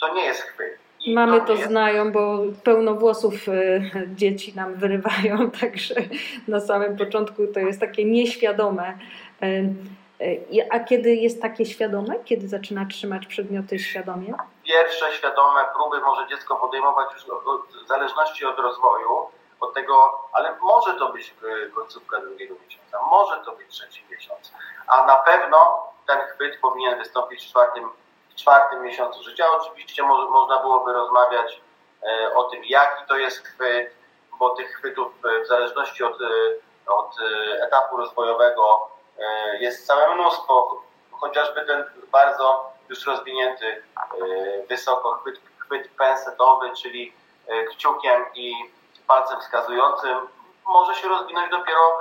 to 0.00 0.14
nie 0.14 0.24
jest 0.24 0.42
chwyt. 0.42 0.78
I 1.00 1.14
Mamy 1.14 1.40
to, 1.40 1.46
to 1.46 1.56
znają, 1.56 2.12
bo 2.12 2.38
pełno 2.64 2.94
włosów 2.94 3.34
dzieci 4.14 4.56
nam 4.56 4.74
wyrywają, 4.74 5.50
także 5.60 5.94
na 6.48 6.60
samym 6.60 6.96
początku 6.96 7.46
to 7.46 7.60
jest 7.60 7.80
takie 7.80 8.04
nieświadome. 8.04 8.98
E, 9.42 9.62
a 10.70 10.80
kiedy 10.80 11.14
jest 11.14 11.42
takie 11.42 11.66
świadome? 11.66 12.14
Kiedy 12.24 12.48
zaczyna 12.48 12.86
trzymać 12.86 13.26
przedmioty 13.26 13.78
świadomie? 13.78 14.34
Pierwsze 14.66 15.12
świadome 15.12 15.64
próby 15.74 16.00
może 16.00 16.26
dziecko 16.26 16.56
podejmować 16.56 17.12
już 17.12 17.24
w 17.84 17.86
zależności 17.86 18.46
od 18.46 18.58
rozwoju, 18.58 19.30
od 19.60 19.74
tego, 19.74 20.24
ale 20.32 20.56
może 20.60 20.94
to 20.94 21.08
być 21.08 21.34
końcówka 21.74 22.20
drugiego 22.20 22.54
miesiąca, 22.64 22.98
może 23.10 23.44
to 23.44 23.52
być 23.52 23.68
trzeci 23.68 24.04
miesiąc, 24.10 24.52
a 24.86 25.06
na 25.06 25.16
pewno 25.16 25.86
ten 26.06 26.20
chwyt 26.20 26.60
powinien 26.60 26.98
wystąpić 26.98 27.44
w 27.44 27.50
czwartym, 27.50 27.90
w 28.30 28.34
czwartym 28.34 28.82
miesiącu 28.82 29.22
życia. 29.22 29.44
Oczywiście 29.50 30.02
może, 30.02 30.28
można 30.28 30.58
byłoby 30.58 30.92
rozmawiać 30.92 31.60
e, 32.02 32.34
o 32.34 32.44
tym, 32.44 32.64
jaki 32.64 33.04
to 33.08 33.16
jest 33.16 33.46
chwyt, 33.46 33.94
bo 34.38 34.50
tych 34.50 34.76
chwytów 34.76 35.12
e, 35.24 35.44
w 35.44 35.46
zależności 35.46 36.04
od, 36.04 36.18
od 36.86 37.16
etapu 37.60 37.96
rozwojowego 37.96 38.96
E, 39.18 39.58
jest 39.58 39.86
całe 39.86 40.14
mnóstwo, 40.14 40.82
chociażby 41.12 41.66
ten 41.66 41.84
bardzo 42.12 42.72
już 42.88 43.06
rozwinięty 43.06 43.66
e, 43.66 43.82
wysoko 44.68 45.12
chwyt, 45.12 45.40
chwyt 45.58 45.90
pensetowy, 45.98 46.70
czyli 46.76 47.12
e, 47.46 47.64
kciukiem 47.64 48.24
i 48.34 48.54
palcem 49.06 49.40
wskazującym, 49.40 50.18
może 50.66 50.94
się 50.94 51.08
rozwinąć 51.08 51.50
dopiero 51.50 52.00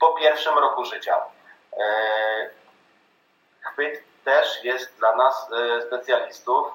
po 0.00 0.12
pierwszym 0.12 0.58
roku 0.58 0.84
życia. 0.84 1.16
Chwyt 3.60 4.04
też 4.24 4.64
jest 4.64 4.98
dla 4.98 5.16
nas 5.16 5.50
specjalistów 5.86 6.66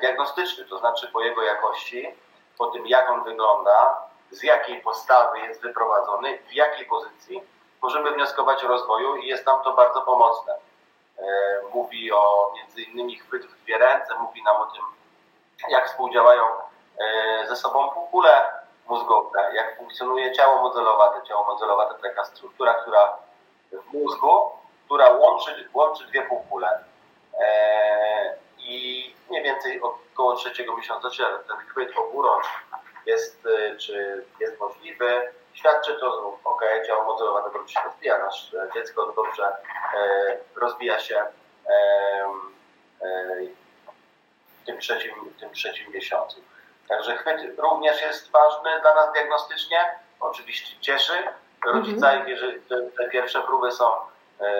diagnostyczny, 0.00 0.64
to 0.64 0.78
znaczy 0.78 1.08
po 1.08 1.20
jego 1.20 1.42
jakości, 1.42 2.14
po 2.58 2.66
tym 2.66 2.86
jak 2.86 3.10
on 3.10 3.24
wygląda, 3.24 3.96
z 4.30 4.42
jakiej 4.42 4.80
postawy 4.80 5.38
jest 5.38 5.62
wyprowadzony, 5.62 6.38
w 6.48 6.52
jakiej 6.52 6.86
pozycji 6.86 7.42
możemy 7.82 8.10
wnioskować 8.10 8.64
o 8.64 8.68
rozwoju 8.68 9.16
i 9.16 9.26
jest 9.26 9.46
nam 9.46 9.62
to 9.62 9.72
bardzo 9.72 10.02
pomocne. 10.02 10.54
E, 11.18 11.24
mówi 11.74 12.12
o 12.12 12.52
między 12.56 12.82
innymi 12.82 13.18
chwyt 13.18 13.46
w 13.46 13.62
dwie 13.62 13.78
ręce, 13.78 14.14
mówi 14.18 14.42
nam 14.42 14.56
o 14.56 14.66
tym, 14.66 14.82
jak 15.68 15.86
współdziałają 15.86 16.44
e, 16.98 17.46
ze 17.48 17.56
sobą 17.56 17.88
półkule 17.90 18.46
mózgowe, 18.88 19.50
jak 19.54 19.76
funkcjonuje 19.76 20.32
ciało 20.32 20.62
modelowate. 20.62 21.26
Ciało 21.28 21.44
modelowate 21.44 21.94
to 21.94 22.02
taka 22.02 22.24
struktura, 22.24 22.74
która 22.74 23.16
w 23.72 23.92
mózgu, 23.92 24.52
która 24.84 25.08
łączy, 25.08 25.68
łączy 25.74 26.06
dwie 26.06 26.22
półkule. 26.22 26.84
E, 27.40 28.36
I 28.58 29.14
mniej 29.30 29.42
więcej 29.42 29.80
około 29.82 30.36
trzeciego 30.36 30.76
miesiąca 30.76 31.08
ten 31.48 31.56
chwyt 31.56 31.98
oburącz 31.98 32.46
jest, 33.06 33.48
czy 33.78 34.24
jest 34.40 34.60
możliwy, 34.60 35.32
świadczy 35.58 35.94
to, 36.00 36.12
że 36.12 36.18
ok, 36.44 36.62
ciało 36.86 37.04
modelowane 37.04 37.52
dobrze 37.52 37.74
się 37.74 37.80
rozwija, 37.84 38.18
nasze 38.18 38.68
dziecko 38.74 39.12
dobrze 39.16 39.46
e, 39.46 40.36
rozwija 40.56 40.98
się 40.98 41.16
e, 41.16 42.28
w 44.62 44.66
tym 44.66 44.78
trzecim, 44.78 45.14
w 45.36 45.40
tym 45.40 45.50
trzecim 45.50 45.92
miesiącu. 45.92 46.40
Także 46.88 47.16
chwyt 47.16 47.58
również 47.58 48.02
jest 48.02 48.30
ważny 48.30 48.80
dla 48.80 48.94
nas 48.94 49.12
diagnostycznie. 49.12 49.78
Oczywiście 50.20 50.80
cieszy 50.80 51.12
rodzica, 51.64 52.10
mhm. 52.10 52.28
jeżeli 52.28 52.60
te, 52.60 52.82
te, 52.82 53.08
pierwsze 53.08 53.42
próby 53.42 53.72
są 53.72 53.92
e, 54.40 54.52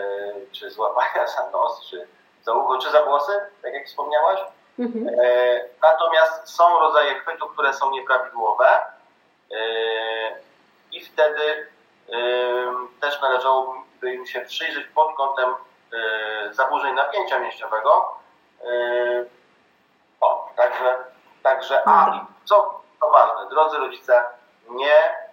czy 0.53 0.71
złapania 0.71 1.27
za 1.27 1.51
nos, 1.51 1.87
czy 1.91 2.07
za 2.43 2.53
ucho, 2.53 2.79
czy 2.79 2.91
za 2.91 3.05
włosy, 3.05 3.33
tak 3.63 3.75
jak 3.75 3.87
wspomniałaś. 3.87 4.41
Mhm. 4.79 5.17
Natomiast 5.83 6.49
są 6.49 6.79
rodzaje 6.79 7.15
chwytów, 7.15 7.53
które 7.53 7.75
są 7.75 7.91
nieprawidłowe. 7.91 8.69
I 10.93 11.05
wtedy 11.05 11.67
też 13.01 13.21
należałoby 13.21 14.15
im 14.15 14.27
się 14.27 14.41
przyjrzeć 14.41 14.87
pod 14.95 15.17
kątem 15.17 15.55
e, 15.93 16.55
zaburzeń 16.55 16.95
napięcia 16.95 17.39
mięśniowego. 17.39 18.19
O, 20.21 20.53
także, 20.57 20.97
także 21.43 21.89
a 21.89 22.17
i 22.17 22.47
co 22.47 22.81
ważne, 23.13 23.51
drodzy 23.51 23.77
rodzice, 23.79 24.25
nie 24.69 25.29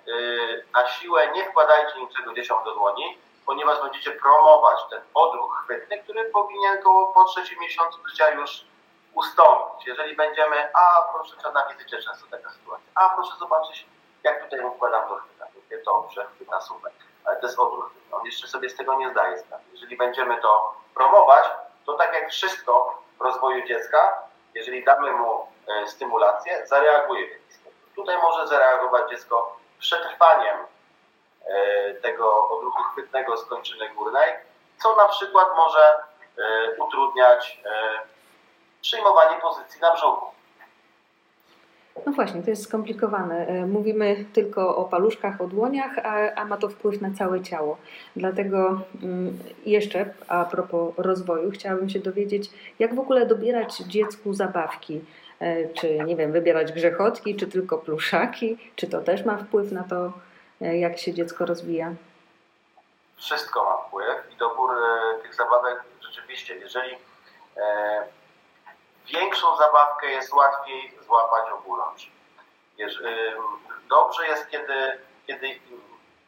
na 0.73 0.87
siłę 0.87 1.31
nie 1.31 1.45
wkładajcie 1.45 1.99
niczego 1.99 2.33
dzieciom 2.33 2.63
do 2.63 2.73
dłoni, 2.73 3.17
ponieważ 3.45 3.81
będziecie 3.81 4.11
promować 4.11 4.79
ten 4.89 5.01
odruch 5.13 5.63
chwytny, 5.63 6.03
który 6.03 6.25
powinien 6.25 6.81
go 6.81 7.05
po 7.05 7.25
trzecim 7.25 7.59
miesiącu 7.59 8.07
życia 8.07 8.29
już 8.29 8.65
ustąpić. 9.13 9.87
Jeżeli 9.87 10.15
będziemy, 10.15 10.69
a 10.73 11.13
proszę, 11.13 11.51
na 11.53 11.65
wizycie 11.65 12.01
często 12.01 12.27
taka 12.31 12.49
sytuacja, 12.49 12.87
a 12.95 13.09
proszę 13.09 13.35
zobaczyć, 13.39 13.85
jak 14.25 14.43
tutaj 14.43 14.65
układam 14.65 15.09
to 15.09 15.15
chwyta. 15.15 15.45
Mówię, 15.55 15.83
dobrze, 15.85 16.25
chwyta 16.35 16.61
super. 16.61 16.91
Ale 17.25 17.35
to 17.35 17.47
jest 17.47 17.59
odwrót. 17.59 17.91
On 18.11 18.25
jeszcze 18.25 18.47
sobie 18.47 18.69
z 18.69 18.75
tego 18.75 18.95
nie 18.95 19.09
zdaje 19.09 19.37
sprawy. 19.37 19.63
Jeżeli 19.71 19.97
będziemy 19.97 20.41
to 20.41 20.75
promować, 20.95 21.45
to 21.85 21.93
tak 21.93 22.13
jak 22.13 22.31
wszystko 22.31 23.01
w 23.19 23.21
rozwoju 23.21 23.67
dziecka, 23.67 24.23
jeżeli 24.53 24.83
damy 24.83 25.11
mu 25.11 25.47
e, 25.67 25.87
stymulację, 25.87 26.67
zareaguje 26.67 27.27
w 27.27 27.31
jakiś 27.31 27.55
sposób. 27.55 27.93
Tutaj 27.95 28.17
może 28.17 28.47
zareagować 28.47 29.09
dziecko 29.09 29.57
przetrwaniem 29.79 30.57
e, 31.45 31.93
tego 31.93 32.49
odruchu 32.49 32.83
chwytnego 32.83 33.37
z 33.37 33.45
kończyny 33.45 33.89
górnej, 33.89 34.33
co 34.83 34.95
na 34.95 35.07
przykład 35.07 35.47
może 35.55 36.03
e, 36.37 36.75
utrudniać 36.77 37.61
przyjmowanie 38.81 39.41
pozycji 39.41 39.81
na 39.81 39.93
brzuchu. 39.93 40.34
No 42.05 42.11
właśnie, 42.11 42.43
to 42.43 42.49
jest 42.49 42.63
skomplikowane. 42.63 43.47
E, 43.47 43.65
mówimy 43.65 44.25
tylko 44.33 44.75
o 44.77 44.85
paluszkach, 44.85 45.41
o 45.41 45.47
dłoniach, 45.47 45.97
a, 45.97 46.33
a 46.35 46.45
ma 46.45 46.57
to 46.57 46.69
wpływ 46.69 47.01
na 47.01 47.11
całe 47.11 47.41
ciało. 47.41 47.77
Dlatego 48.15 48.81
mm, 49.03 49.39
jeszcze 49.65 50.13
a 50.27 50.45
propos 50.45 50.93
rozwoju, 50.97 51.51
chciałabym 51.51 51.89
się 51.89 51.99
dowiedzieć, 51.99 52.49
jak 52.79 52.95
w 52.95 52.99
ogóle 52.99 53.25
dobierać 53.25 53.77
dziecku 53.77 54.33
zabawki. 54.33 55.01
E, 55.39 55.69
czy, 55.69 55.99
nie 55.99 56.15
wiem, 56.15 56.31
wybierać 56.31 56.71
grzechotki, 56.71 57.35
czy 57.35 57.47
tylko 57.47 57.77
pluszaki? 57.77 58.57
Czy 58.75 58.87
to 58.87 59.01
też 59.01 59.25
ma 59.25 59.37
wpływ 59.37 59.71
na 59.71 59.83
to, 59.83 60.13
e, 60.61 60.77
jak 60.77 60.97
się 60.97 61.13
dziecko 61.13 61.45
rozwija? 61.45 61.93
Wszystko 63.15 63.63
ma 63.63 63.77
wpływ 63.87 64.33
i 64.33 64.37
dobór 64.37 64.69
tych 65.23 65.35
zabawek 65.35 65.83
rzeczywiście, 66.01 66.55
jeżeli 66.55 66.95
większą 69.05 69.57
zabawkę 69.57 70.07
jest 70.07 70.33
łatwiej 70.33 70.97
złapać 71.05 71.51
oburącz. 71.51 72.11
Dobrze 73.89 74.27
jest, 74.27 74.49
kiedy, 74.49 74.99
kiedy 75.27 75.59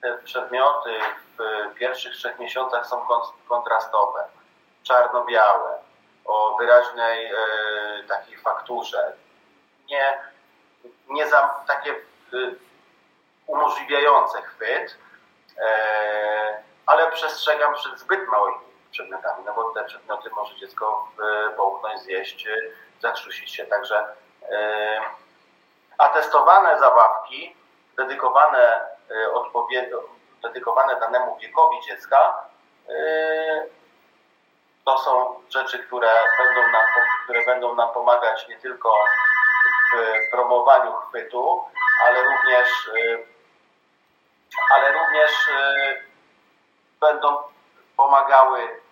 te 0.02 0.18
przedmioty 0.18 1.00
w 1.38 1.74
pierwszych 1.74 2.14
trzech 2.14 2.40
miesiącach 2.40 2.88
są 2.88 3.08
kontrastowe, 3.48 4.28
czarno-białe, 4.84 5.80
o 6.26 6.56
wyraźnej 6.60 7.26
e, 7.26 7.34
takiej 8.08 8.38
fakturze. 8.38 9.14
Nie, 9.90 10.18
nie 11.10 11.28
za, 11.28 11.64
takie 11.68 11.92
e, 11.92 11.96
umożliwiające 13.48 14.42
chwyt, 14.42 14.98
e, 15.60 16.64
ale 16.86 17.12
przestrzegam 17.12 17.74
przed 17.74 18.00
zbyt 18.00 18.28
małymi 18.28 18.67
przedmiotami, 18.98 19.44
no 19.46 19.54
bo 19.54 19.70
te 19.70 19.84
przedmioty 19.84 20.30
może 20.36 20.56
dziecko 20.56 21.08
połknąć, 21.58 22.02
zjeść, 22.02 22.48
zakrztusić 23.02 23.56
się. 23.56 23.66
Także 23.66 24.06
e, 24.52 25.02
atestowane 25.98 26.80
zabawki 26.80 27.56
dedykowane 27.98 28.86
e, 29.10 29.32
dedykowane 30.42 31.00
danemu 31.00 31.38
wiekowi 31.38 31.82
dziecka 31.82 32.50
e, 32.90 33.66
to 34.86 34.98
są 34.98 35.42
rzeczy, 35.50 35.80
które 35.80 36.10
będą 36.38 36.62
nam, 36.62 36.82
które 37.24 37.46
będą 37.46 37.76
nam 37.76 37.94
pomagać 37.94 38.48
nie 38.48 38.60
tylko 38.60 38.94
w 39.94 40.32
promowaniu 40.32 40.94
chwytu, 40.94 41.66
ale 42.06 42.24
również 42.24 42.92
ale 44.72 44.92
również 44.92 45.32
będą 47.00 47.38
pomagały 47.98 48.87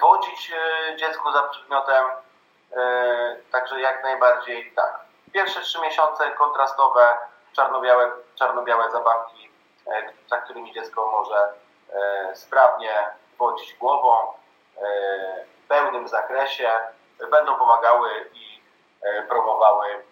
wodzić 0.00 0.52
dziecku 0.96 1.32
za 1.32 1.42
przedmiotem, 1.42 2.04
E, 2.76 3.36
także 3.52 3.80
jak 3.80 4.02
najbardziej 4.02 4.72
tak. 4.76 5.00
Pierwsze 5.32 5.60
trzy 5.60 5.80
miesiące 5.80 6.30
kontrastowe, 6.30 7.18
czarno-białe, 7.52 8.12
czarno-białe 8.34 8.90
zabawki, 8.90 9.50
e, 9.86 10.12
za 10.26 10.38
którymi 10.38 10.72
dziecko 10.72 11.10
może 11.10 11.52
e, 11.92 12.36
sprawnie 12.36 12.92
wodzić 13.38 13.74
głową 13.74 14.32
w 15.64 15.68
pełnym 15.68 16.08
zakresie, 16.08 16.70
będą 17.30 17.58
pomagały 17.58 18.10
i 18.34 18.62
promowały, 19.28 20.04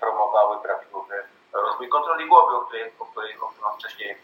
promowały 0.00 0.60
prawidłowy 0.60 1.24
rozwój 1.52 1.88
kontroli 1.88 2.28
głowy, 2.28 2.56
o 2.56 2.60
której, 2.60 2.92
o 2.98 3.06
której, 3.06 3.38
o 3.40 3.48
którą 3.48 3.72
wcześniej 3.72 4.18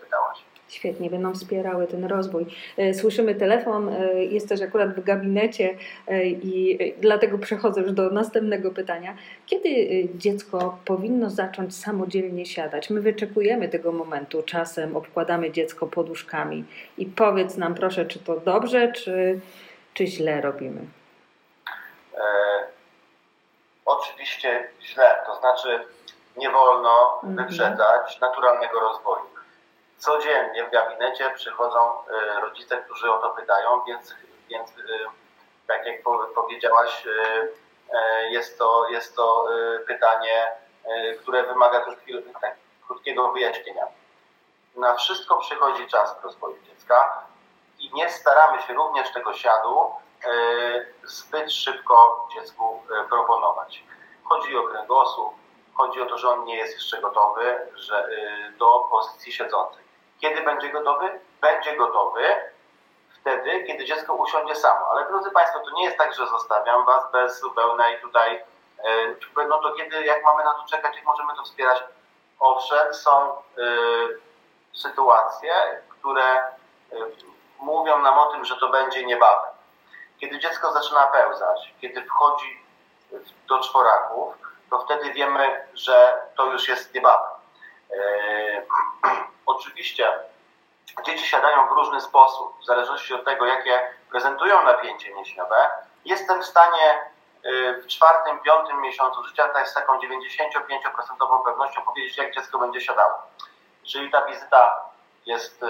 pytałaś. 0.00 0.45
Świetnie, 0.68 1.10
będą 1.10 1.34
wspierały 1.34 1.86
ten 1.86 2.04
rozwój. 2.04 2.46
E, 2.76 2.94
słyszymy 2.94 3.34
telefon, 3.34 3.88
e, 3.88 4.24
jest 4.24 4.48
też 4.48 4.62
akurat 4.62 4.94
w 4.94 5.04
gabinecie 5.04 5.76
e, 6.06 6.26
i 6.26 6.78
dlatego 7.00 7.38
przechodzę 7.38 7.80
już 7.80 7.92
do 7.92 8.10
następnego 8.10 8.70
pytania. 8.70 9.16
Kiedy 9.46 9.68
dziecko 10.14 10.78
powinno 10.84 11.30
zacząć 11.30 11.76
samodzielnie 11.76 12.46
siadać? 12.46 12.90
My 12.90 13.00
wyczekujemy 13.00 13.68
tego 13.68 13.92
momentu, 13.92 14.42
czasem 14.42 14.96
obkładamy 14.96 15.50
dziecko 15.50 15.86
poduszkami 15.86 16.64
i 16.98 17.06
powiedz 17.06 17.56
nam 17.56 17.74
proszę, 17.74 18.06
czy 18.06 18.18
to 18.18 18.40
dobrze, 18.40 18.92
czy, 18.92 19.40
czy 19.94 20.06
źle 20.06 20.40
robimy? 20.40 20.80
E, 22.14 22.20
oczywiście 23.84 24.68
źle, 24.82 25.14
to 25.26 25.40
znaczy 25.40 25.78
nie 26.36 26.50
wolno 26.50 27.20
mhm. 27.24 27.36
wyprzedzać 27.36 28.20
naturalnego 28.20 28.80
rozwoju 28.80 29.35
codziennie 29.98 30.64
w 30.64 30.70
gabinecie 30.70 31.30
przychodzą 31.30 32.06
e, 32.06 32.40
rodzice, 32.40 32.82
którzy 32.82 33.12
o 33.12 33.18
to 33.18 33.30
pytają, 33.30 33.84
więc, 33.86 34.14
więc 34.48 34.70
e, 34.70 34.72
tak 35.66 35.86
jak 35.86 35.96
powiedziałaś, 36.34 37.06
e, 37.06 38.30
jest 38.30 38.58
to, 38.58 38.88
jest 38.88 39.16
to 39.16 39.46
pytanie, 39.86 40.52
które 41.20 41.42
wymaga 41.42 41.84
tak, 42.40 42.56
krótkiego 42.86 43.32
wyjaśnienia. 43.32 43.86
Na 44.76 44.94
wszystko 44.94 45.36
przychodzi 45.36 45.86
czas 45.86 46.20
w 46.20 46.24
rozwoju 46.24 46.56
dziecka 46.62 47.26
i 47.78 47.94
nie 47.94 48.10
staramy 48.10 48.62
się 48.62 48.74
również 48.74 49.12
tego 49.12 49.32
siadu 49.32 49.90
zbyt 51.04 51.52
szybko 51.52 52.28
dziecku 52.34 52.82
proponować. 53.08 53.84
Chodzi 54.24 54.56
o 54.56 54.62
kręgosłup, 54.62 55.34
chodzi 55.74 56.00
o 56.00 56.06
to, 56.06 56.18
że 56.18 56.28
on 56.28 56.44
nie 56.44 56.56
jest 56.56 56.74
jeszcze 56.74 57.00
gotowy 57.00 57.70
że, 57.74 58.08
do 58.58 58.88
pozycji 58.90 59.32
siedzącej. 59.32 59.85
Kiedy 60.20 60.42
będzie 60.42 60.70
gotowy? 60.70 61.20
Będzie 61.40 61.76
gotowy 61.76 62.36
wtedy, 63.20 63.64
kiedy 63.64 63.84
dziecko 63.84 64.14
usiądzie 64.14 64.54
samo. 64.54 64.86
Ale 64.90 65.08
drodzy 65.08 65.30
Państwo, 65.30 65.60
to 65.60 65.70
nie 65.70 65.84
jest 65.84 65.98
tak, 65.98 66.14
że 66.14 66.26
zostawiam 66.26 66.84
Was 66.84 67.12
bez 67.12 67.40
zupełnej 67.40 68.00
tutaj, 68.00 68.44
e, 69.36 69.44
no 69.48 69.58
to 69.58 69.72
kiedy, 69.72 70.04
jak 70.04 70.24
mamy 70.24 70.44
na 70.44 70.54
to 70.54 70.64
czekać, 70.70 70.96
jak 70.96 71.04
możemy 71.04 71.36
to 71.36 71.42
wspierać? 71.42 71.84
Owszem, 72.40 72.94
są 72.94 73.32
y, 73.32 74.20
sytuacje, 74.72 75.52
które 75.88 76.38
y, 76.92 76.96
mówią 77.58 77.98
nam 77.98 78.18
o 78.18 78.32
tym, 78.32 78.44
że 78.44 78.56
to 78.56 78.68
będzie 78.68 79.06
niebawem. 79.06 79.50
Kiedy 80.20 80.38
dziecko 80.38 80.72
zaczyna 80.72 81.06
pełzać, 81.06 81.74
kiedy 81.80 82.02
wchodzi 82.02 82.60
do 83.48 83.60
czworaków, 83.60 84.34
to 84.70 84.78
wtedy 84.78 85.12
wiemy, 85.12 85.66
że 85.74 86.22
to 86.36 86.46
już 86.46 86.68
jest 86.68 86.94
niebawem. 86.94 87.35
Y, 87.90 88.66
Oczywiście 89.46 90.08
dzieci 91.04 91.26
siadają 91.26 91.68
w 91.68 91.72
różny 91.72 92.00
sposób, 92.00 92.60
w 92.60 92.64
zależności 92.64 93.14
od 93.14 93.24
tego, 93.24 93.46
jakie 93.46 93.90
prezentują 94.10 94.64
napięcie 94.64 95.14
mięśniowe. 95.14 95.70
Jestem 96.04 96.42
w 96.42 96.46
stanie 96.46 97.02
y, 97.44 97.82
w 97.82 97.86
czwartym, 97.86 98.38
piątym 98.38 98.80
miesiącu 98.80 99.24
życia 99.24 99.48
tak 99.48 99.68
z 99.68 99.74
taką 99.74 99.98
95% 99.98 101.44
pewnością 101.44 101.82
powiedzieć, 101.82 102.16
jak 102.16 102.34
dziecko 102.34 102.58
będzie 102.58 102.80
siadało. 102.80 103.14
Jeżeli 103.84 104.10
ta 104.10 104.26
wizyta 104.26 104.80
jest 105.26 105.62
y, 105.62 105.66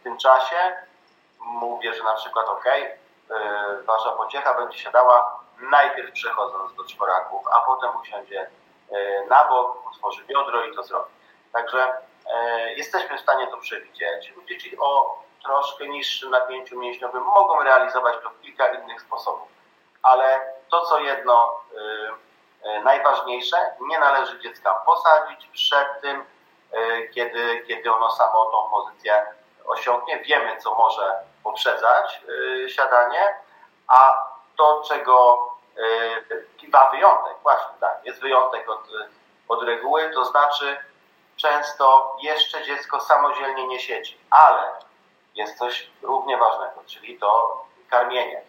w 0.00 0.02
tym 0.02 0.18
czasie, 0.18 0.76
mówię, 1.40 1.94
że 1.94 2.02
na 2.04 2.14
przykład 2.14 2.48
ok, 2.48 2.64
wasza 3.86 4.10
pociecha 4.10 4.54
będzie 4.54 4.78
siadała 4.78 5.40
najpierw 5.60 6.12
przechodząc 6.12 6.74
do 6.74 6.84
czworaków, 6.84 7.46
a 7.52 7.60
potem 7.60 7.90
usiądzie 7.96 8.50
na 9.28 9.44
bok, 9.44 9.86
otworzy 9.90 10.24
biodro 10.24 10.64
i 10.64 10.74
to 10.74 10.82
zrobi. 10.82 11.19
Także 11.52 12.00
E, 12.30 12.74
jesteśmy 12.74 13.18
w 13.18 13.20
stanie 13.20 13.46
to 13.46 13.56
przewidzieć. 13.56 14.32
Dzieci 14.48 14.78
o 14.80 15.18
troszkę 15.44 15.88
niższym 15.88 16.30
napięciu 16.30 16.78
mięśniowym 16.78 17.22
mogą 17.22 17.62
realizować 17.62 18.16
to 18.22 18.30
w 18.30 18.40
kilka 18.40 18.68
innych 18.68 19.00
sposobów. 19.00 19.48
Ale 20.02 20.40
to, 20.70 20.80
co 20.80 20.98
jedno 20.98 21.60
y, 21.72 22.68
y, 22.68 22.80
najważniejsze, 22.84 23.56
nie 23.80 23.98
należy 23.98 24.40
dziecka 24.40 24.74
posadzić 24.74 25.46
przed 25.52 26.00
tym, 26.00 26.20
y, 26.74 27.10
kiedy, 27.14 27.64
kiedy 27.68 27.92
ono 27.92 28.10
samo 28.10 28.44
tą 28.44 28.70
pozycję 28.70 29.26
osiągnie. 29.66 30.18
Wiemy, 30.18 30.56
co 30.56 30.74
może 30.74 31.12
poprzedzać 31.42 32.20
siadanie, 32.68 33.34
a 33.88 34.26
to, 34.56 34.82
czego 34.88 35.46
ma 36.72 36.90
wyjątek, 36.90 37.36
właśnie 37.42 37.74
tak, 37.80 37.98
jest 38.04 38.20
wyjątek 38.20 38.70
od, 38.70 38.80
od 39.48 39.62
reguły, 39.62 40.10
to 40.14 40.24
znaczy 40.24 40.76
często 41.42 42.16
jeszcze 42.22 42.62
dziecko 42.62 43.00
samodzielnie 43.00 43.66
nie 43.66 43.80
siedzi, 43.80 44.20
ale 44.30 44.72
jest 45.34 45.58
coś 45.58 45.90
równie 46.02 46.36
ważnego, 46.36 46.82
czyli 46.86 47.18
to 47.18 47.62
karmienie, 47.90 48.42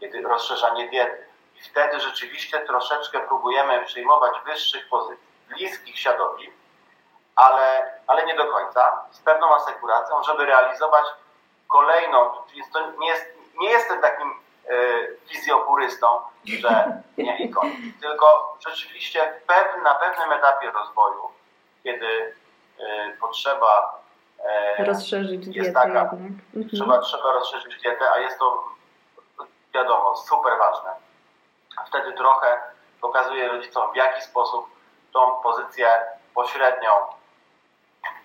kiedy 0.00 0.22
rozszerzanie 0.22 0.88
diety. 0.88 1.26
I 1.56 1.60
wtedy 1.60 2.00
rzeczywiście 2.00 2.60
troszeczkę 2.60 3.20
próbujemy 3.20 3.84
przyjmować 3.84 4.32
wyższych 4.44 4.88
pozycji, 4.88 5.26
bliskich 5.48 5.98
siadowi, 5.98 6.52
ale, 7.36 7.92
ale 8.06 8.26
nie 8.26 8.34
do 8.34 8.46
końca, 8.46 9.04
z 9.10 9.18
pewną 9.18 9.54
asekuracją, 9.54 10.22
żeby 10.22 10.46
realizować 10.46 11.04
kolejną, 11.68 12.30
czyli 12.50 12.62
to 12.72 12.90
nie, 12.90 13.08
jest, 13.08 13.26
nie 13.58 13.70
jestem 13.70 14.00
takim 14.00 14.40
y, 14.70 15.18
fizjopurystą, 15.28 16.20
że 16.44 17.00
nie 17.18 17.38
i 17.38 17.50
koniec, 17.50 18.00
tylko 18.00 18.56
rzeczywiście 18.66 19.40
pewne, 19.46 19.82
na 19.82 19.94
pewnym 19.94 20.32
etapie 20.32 20.70
rozwoju 20.70 21.35
kiedy 21.86 22.34
e, 22.78 23.16
potrzeba 23.20 24.02
e, 24.44 24.84
rozszerzyć 24.84 25.48
dietę 25.48 25.72
taka, 25.72 26.00
mhm. 26.00 26.40
trzeba, 26.74 26.98
trzeba 26.98 27.32
rozszerzyć 27.32 27.82
dietę, 27.82 28.10
a 28.14 28.18
jest 28.18 28.38
to 28.38 28.64
wiadomo, 29.74 30.16
super 30.16 30.52
ważne. 30.58 30.90
Wtedy 31.86 32.12
trochę 32.12 32.60
pokazuje 33.00 33.48
rodzicom, 33.48 33.92
w 33.92 33.96
jaki 33.96 34.22
sposób 34.22 34.66
tą 35.12 35.36
pozycję 35.42 35.88
pośrednią, 36.34 36.90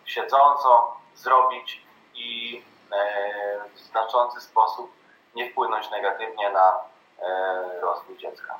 siedzącą 0.05 0.69
zrobić 1.15 1.83
i 2.15 2.61
e, 2.91 3.69
w 3.75 3.79
znaczący 3.79 4.41
sposób 4.41 4.91
nie 5.35 5.51
wpłynąć 5.51 5.91
negatywnie 5.91 6.49
na 6.49 6.73
rozwój 7.81 8.17
dziecka. 8.17 8.59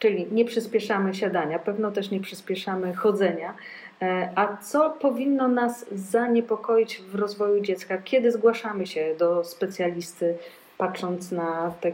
Czyli 0.00 0.26
nie 0.32 0.44
przyspieszamy 0.44 1.14
siadania, 1.14 1.58
pewno 1.58 1.90
też 1.90 2.10
nie 2.10 2.20
przyspieszamy 2.20 2.94
chodzenia. 2.94 3.54
E, 4.02 4.32
a 4.36 4.56
co 4.56 4.90
powinno 4.90 5.48
nas 5.48 5.86
zaniepokoić 5.92 7.02
w 7.02 7.14
rozwoju 7.14 7.60
dziecka? 7.60 7.98
Kiedy 7.98 8.32
zgłaszamy 8.32 8.86
się 8.86 9.14
do 9.14 9.44
specjalisty, 9.44 10.38
patrząc 10.78 11.32
na 11.32 11.72
te 11.80 11.92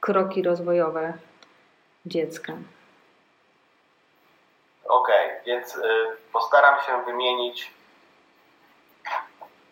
kroki 0.00 0.42
rozwojowe 0.42 1.12
dziecka? 2.06 2.52
Okej, 4.84 5.26
okay, 5.26 5.40
więc 5.46 5.76
y, 5.76 5.80
postaram 6.32 6.80
się 6.80 7.04
wymienić 7.04 7.70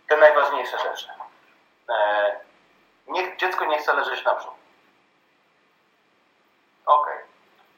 te 0.08 0.16
najważniejsze 0.16 0.78
rzeczy. 0.78 1.08
E, 1.88 3.36
dziecko 3.36 3.64
nie 3.64 3.78
chce 3.78 3.96
leżeć 3.96 4.24
na 4.24 4.34
brzuchu. 4.34 4.54
Okej. 6.86 7.14
Okay. 7.14 7.24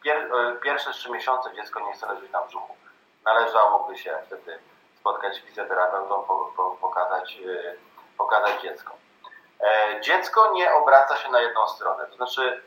Pier, 0.03 0.17
y, 0.17 0.61
pierwsze 0.61 0.91
trzy 0.91 1.11
miesiące 1.11 1.55
dziecko 1.55 1.81
nie 1.81 1.93
chce 1.93 2.07
leżeć 2.07 2.33
na 2.33 2.43
brzuchu 2.43 2.77
należałoby 3.25 3.99
się 3.99 4.19
wtedy 4.27 4.59
spotkać 5.01 5.37
z 5.37 5.41
fizjoterapeutą, 5.41 6.25
pokazać, 6.81 7.39
y, 7.47 7.79
pokazać 8.19 8.63
dziecko. 8.63 8.93
E, 9.61 10.01
dziecko 10.01 10.53
nie 10.53 10.75
obraca 10.75 11.17
się 11.17 11.31
na 11.31 11.41
jedną 11.41 11.69
stronę, 11.69 12.07
to 12.07 12.17
znaczy 12.17 12.63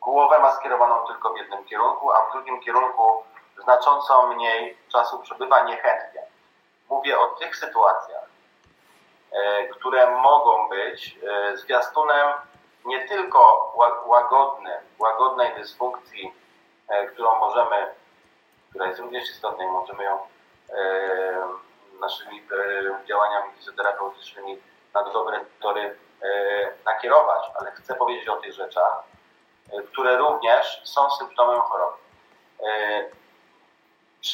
głowę 0.00 0.38
ma 0.38 0.52
skierowaną 0.52 1.06
tylko 1.06 1.32
w 1.32 1.36
jednym 1.36 1.64
kierunku, 1.64 2.12
a 2.12 2.26
w 2.26 2.32
drugim 2.32 2.60
kierunku 2.60 3.24
znacząco 3.62 4.26
mniej 4.26 4.78
czasu 4.88 5.18
przebywa 5.18 5.62
niechętnie. 5.62 6.22
Mówię 6.90 7.18
o 7.18 7.26
tych 7.26 7.56
sytuacjach, 7.56 8.24
e, 9.32 9.68
które 9.68 10.10
mogą 10.10 10.68
być 10.68 11.18
e, 11.28 11.56
zwiastunem 11.56 12.28
nie 12.84 13.08
tylko 13.08 13.72
łagodnym, 14.06 14.78
łagodnej 14.98 15.54
dysfunkcji, 15.54 16.34
którą 17.12 17.38
możemy 17.38 17.94
która 18.70 18.86
jest 18.86 19.00
również 19.00 19.30
istotna 19.30 19.64
i 19.64 19.68
możemy 19.68 20.04
ją 20.04 20.18
naszymi 22.00 22.38
e, 22.38 23.06
działaniami 23.06 23.52
fizjoterapeutycznymi 23.52 24.58
na 24.94 25.02
dobre 25.02 25.44
tory 25.60 25.98
e, 26.22 26.28
nakierować, 26.84 27.50
ale 27.60 27.72
chcę 27.72 27.94
powiedzieć 27.94 28.28
o 28.28 28.36
tych 28.36 28.52
rzeczach, 28.52 29.02
e, 29.72 29.82
które 29.82 30.16
również 30.16 30.80
są 30.84 31.10
symptomem 31.10 31.60
choroby. 31.60 31.96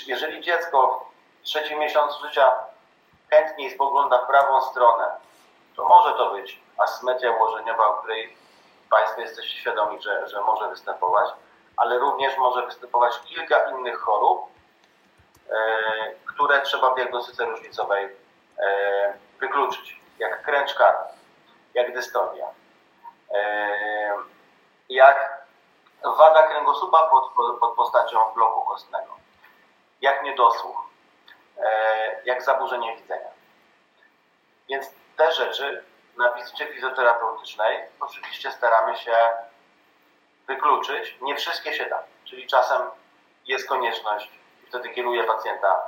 Jeżeli 0.07 0.41
dziecko 0.41 1.11
w 1.41 1.45
trzecim 1.45 1.79
miesiącu 1.79 2.27
życia 2.27 2.53
chętniej 3.31 3.71
spogląda 3.71 4.19
w 4.19 4.27
prawą 4.27 4.63
stronę, 4.63 5.05
to 5.77 5.85
może 5.85 6.13
to 6.13 6.31
być 6.31 6.61
asymetria 6.79 7.31
ułożeniowa, 7.31 7.87
o 7.87 7.95
której 7.95 8.37
Państwo 8.91 9.21
jesteście 9.21 9.59
świadomi, 9.59 10.03
że, 10.03 10.29
że 10.29 10.41
może 10.41 10.69
występować 10.69 11.31
ale 11.77 11.99
również 11.99 12.39
może 12.39 12.67
występować 12.67 13.21
kilka 13.21 13.71
innych 13.71 14.01
chorób, 14.01 14.47
które 16.27 16.63
trzeba 16.63 16.91
w 16.91 16.95
diagnostyce 16.95 17.45
różnicowej 17.45 18.09
wykluczyć, 19.39 20.01
jak 20.19 20.43
kręcz 20.43 20.75
karny, 20.75 21.09
jak 21.75 21.95
dystonia, 21.95 22.47
jak 24.89 25.47
wada 26.19 26.43
kręgosłupa 26.43 27.11
pod, 27.11 27.33
pod 27.61 27.75
postacią 27.75 28.33
bloku 28.35 28.61
kostnego, 28.61 29.17
jak 30.01 30.23
niedosłuch, 30.23 30.87
jak 32.25 32.43
zaburzenie 32.43 32.97
widzenia. 32.97 33.31
Więc 34.69 34.91
te 35.17 35.33
rzeczy 35.33 35.85
na 36.17 36.33
wizycie 36.33 36.67
fizjoterapeutycznej 36.67 37.89
oczywiście 38.01 38.53
staramy 38.53 38.97
się 38.97 39.17
wykluczyć. 40.47 41.17
Nie 41.21 41.37
wszystkie 41.37 41.73
się 41.73 41.87
da, 41.87 42.03
czyli 42.25 42.47
czasem 42.47 42.83
jest 43.47 43.69
konieczność 43.69 44.31
wtedy 44.69 44.91
kieruję 44.95 45.25
pacjenta 45.25 45.83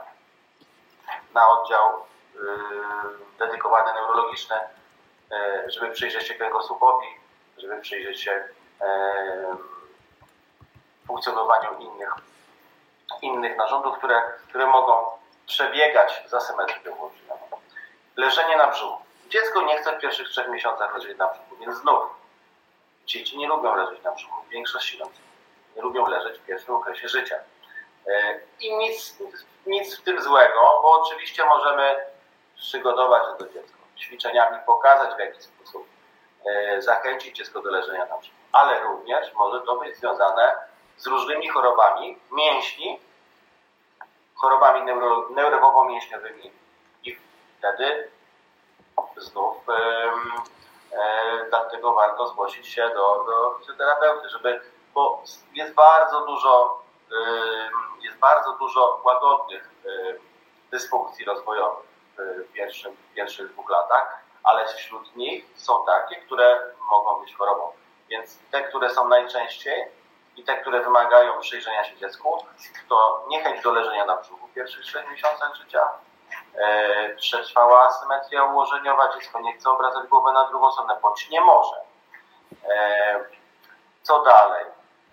na 1.35 1.49
oddział 1.49 2.05
yy, 2.35 2.41
dedykowany 3.39 3.93
neurologiczny, 3.93 4.57
yy, 5.31 5.71
żeby 5.71 5.91
przyjrzeć 5.91 6.27
się 6.27 6.35
kręgosłupowi, 6.35 7.07
żeby 7.59 7.81
przyjrzeć 7.81 8.23
się 8.23 8.49
yy, 8.81 8.87
funkcjonowaniu 11.07 11.79
innych, 11.79 12.15
innych 13.23 13.57
narządów, 13.57 13.99
które, 13.99 14.23
które 14.49 14.67
mogą 14.67 15.07
przebiegać 15.47 16.23
za 16.27 16.41
ułączeniową. 16.99 17.61
Leżenie 18.17 18.57
na 18.57 18.67
brzuchu. 18.67 19.03
Dziecko 19.29 19.63
nie 19.63 19.79
chce 19.79 19.97
w 19.97 20.01
pierwszych 20.01 20.29
trzech 20.29 20.49
miesiącach 20.49 20.95
leżeć 20.95 21.19
na 21.19 21.29
brzuchu, 21.29 21.57
więc 21.61 21.75
znów 21.75 22.18
dzieci 23.09 23.39
nie 23.39 23.49
lubią 23.49 23.77
leżeć 23.77 24.03
na 24.03 24.13
brzuchu, 24.13 24.43
większość 24.51 24.87
środków 24.87 25.29
nie 25.77 25.83
lubią 25.83 26.07
leżeć 26.07 26.39
w 26.39 26.45
pierwszym 26.45 26.75
okresie 26.75 27.09
życia. 27.09 27.37
E, 28.07 28.41
I 28.61 28.77
nic, 28.77 29.19
nic 29.67 29.99
w 29.99 30.03
tym 30.03 30.23
złego, 30.23 30.81
bo 30.83 31.03
oczywiście 31.03 31.45
możemy 31.45 31.97
przygotować 32.57 33.23
to 33.39 33.49
dziecko 33.49 33.79
ćwiczeniami, 33.99 34.57
pokazać 34.67 35.17
w 35.17 35.19
jaki 35.19 35.43
sposób 35.43 35.87
e, 36.47 36.83
zachęcić 36.83 37.37
dziecko 37.37 37.63
do 37.63 37.71
leżenia 37.71 38.07
na 38.07 38.19
brzuchu. 38.19 38.37
Ale 38.53 38.83
również 38.83 39.35
może 39.35 39.61
to 39.61 39.77
być 39.77 39.97
związane 39.97 40.55
z 40.97 41.07
różnymi 41.07 41.49
chorobami 41.49 42.19
mięśni, 42.33 43.01
chorobami 44.35 44.83
neuro, 44.83 45.29
neurowowo-mięśniowymi. 45.31 46.51
I 47.05 47.19
wtedy 47.59 48.11
znów 49.17 49.57
dlatego 51.49 51.93
warto 51.95 52.29
zgłosić 52.29 52.69
się 52.69 52.89
do, 52.89 53.25
do 53.25 53.59
fizjoterapeuty, 53.59 54.29
żeby, 54.29 54.61
bo 54.95 55.23
jest 55.55 55.75
bardzo 55.75 56.27
dużo 56.27 56.83
jest 58.01 58.19
bardzo 58.19 58.53
dużo 58.53 59.01
łagodnych 59.05 59.71
dysfunkcji 60.71 61.25
rozwojowych 61.25 61.87
w, 62.19 62.53
pierwszym, 62.53 62.97
pierwszych 63.15 63.53
dwóch 63.53 63.71
latach, 63.71 64.19
ale 64.43 64.67
wśród 64.67 65.17
nich 65.17 65.45
są 65.55 65.85
takie, 65.87 66.17
które 66.17 66.61
mogą 66.91 67.21
być 67.21 67.37
chorobą. 67.37 67.73
Więc 68.09 68.39
te, 68.51 68.63
które 68.63 68.91
są 68.91 69.09
najczęściej 69.09 69.85
i 70.37 70.45
te, 70.45 70.57
które 70.57 70.81
wymagają 70.81 71.41
przyjrzenia 71.41 71.85
się 71.85 71.97
dziecku, 71.97 72.45
to 72.89 73.25
niechęć 73.29 73.63
do 73.63 73.73
leżenia 73.73 74.07
na 74.07 74.17
brzuchu 74.17 74.47
w 74.47 74.53
pierwszych 74.53 74.85
6 74.85 75.11
miesiącach 75.11 75.55
życia, 75.55 75.81
e, 75.83 75.89
przetrwała 77.17 77.87
asymetria 77.87 78.45
ułożeniowa, 78.45 79.15
dziecko 79.15 79.41
nie 79.41 79.53
chce 79.53 79.71
obracać 79.71 80.09
głowy 80.09 80.33
na 80.33 80.49
drugą 80.49 80.73
stronę, 80.73 80.97
bądź 81.03 81.31
nie 81.31 81.41
może. 81.41 81.77
E, 82.65 83.25
co 84.03 84.23
dalej? 84.23 84.65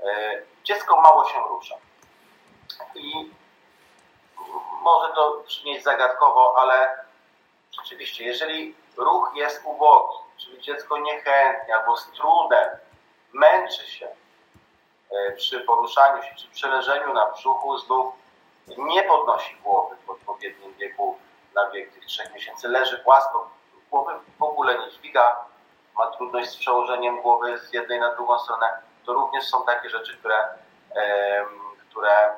E, 0.03 0.41
dziecko 0.63 1.01
mało 1.01 1.29
się 1.29 1.39
rusza. 1.39 1.75
I 2.95 3.31
może 4.81 5.13
to 5.13 5.37
brzmieć 5.45 5.83
zagadkowo, 5.83 6.53
ale 6.57 7.05
rzeczywiście, 7.81 8.23
jeżeli 8.23 8.75
ruch 8.97 9.31
jest 9.35 9.61
ubogi, 9.65 10.17
czyli 10.37 10.61
dziecko 10.61 10.97
niechętnie 10.97 11.75
albo 11.75 11.97
z 11.97 12.11
trudem 12.11 12.69
męczy 13.33 13.87
się 13.87 14.07
przy 15.35 15.59
poruszaniu 15.59 16.23
się, 16.23 16.35
czy 16.35 16.47
przy 16.47 16.67
leżeniu 16.67 17.13
na 17.13 17.31
brzuchu, 17.31 17.77
znów 17.77 18.13
nie 18.77 19.03
podnosi 19.03 19.55
głowy 19.55 19.95
w 20.05 20.09
odpowiednim 20.09 20.73
wieku 20.73 21.17
na 21.55 21.69
wiek 21.69 21.93
tych 21.93 22.05
trzech 22.05 22.33
miesięcy. 22.33 22.67
Leży 22.67 22.99
płasko, 22.99 23.49
głowy 23.91 24.13
w 24.39 24.43
ogóle 24.43 24.79
nie 24.79 24.91
dźwiga, 24.91 25.45
ma 25.97 26.07
trudność 26.07 26.49
z 26.49 26.57
przełożeniem 26.57 27.21
głowy 27.21 27.59
z 27.59 27.73
jednej 27.73 27.99
na 27.99 28.15
drugą 28.15 28.39
stronę. 28.39 28.81
To 29.05 29.13
również 29.13 29.45
są 29.45 29.65
takie 29.65 29.89
rzeczy, 29.89 30.17
które, 30.17 30.47
które 31.89 32.35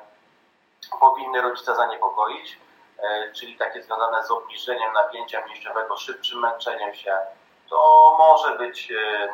powinny 1.00 1.42
rodzica 1.42 1.74
zaniepokoić, 1.74 2.58
e, 2.98 3.32
czyli 3.32 3.56
takie 3.56 3.82
związane 3.82 4.24
z 4.24 4.30
obniżeniem 4.30 4.92
napięcia 4.92 5.46
mięśniowego, 5.46 5.96
szybszym 5.96 6.40
męczeniem 6.40 6.94
się. 6.94 7.18
To 7.70 8.14
może 8.18 8.58
być 8.58 8.92
e, 8.92 9.28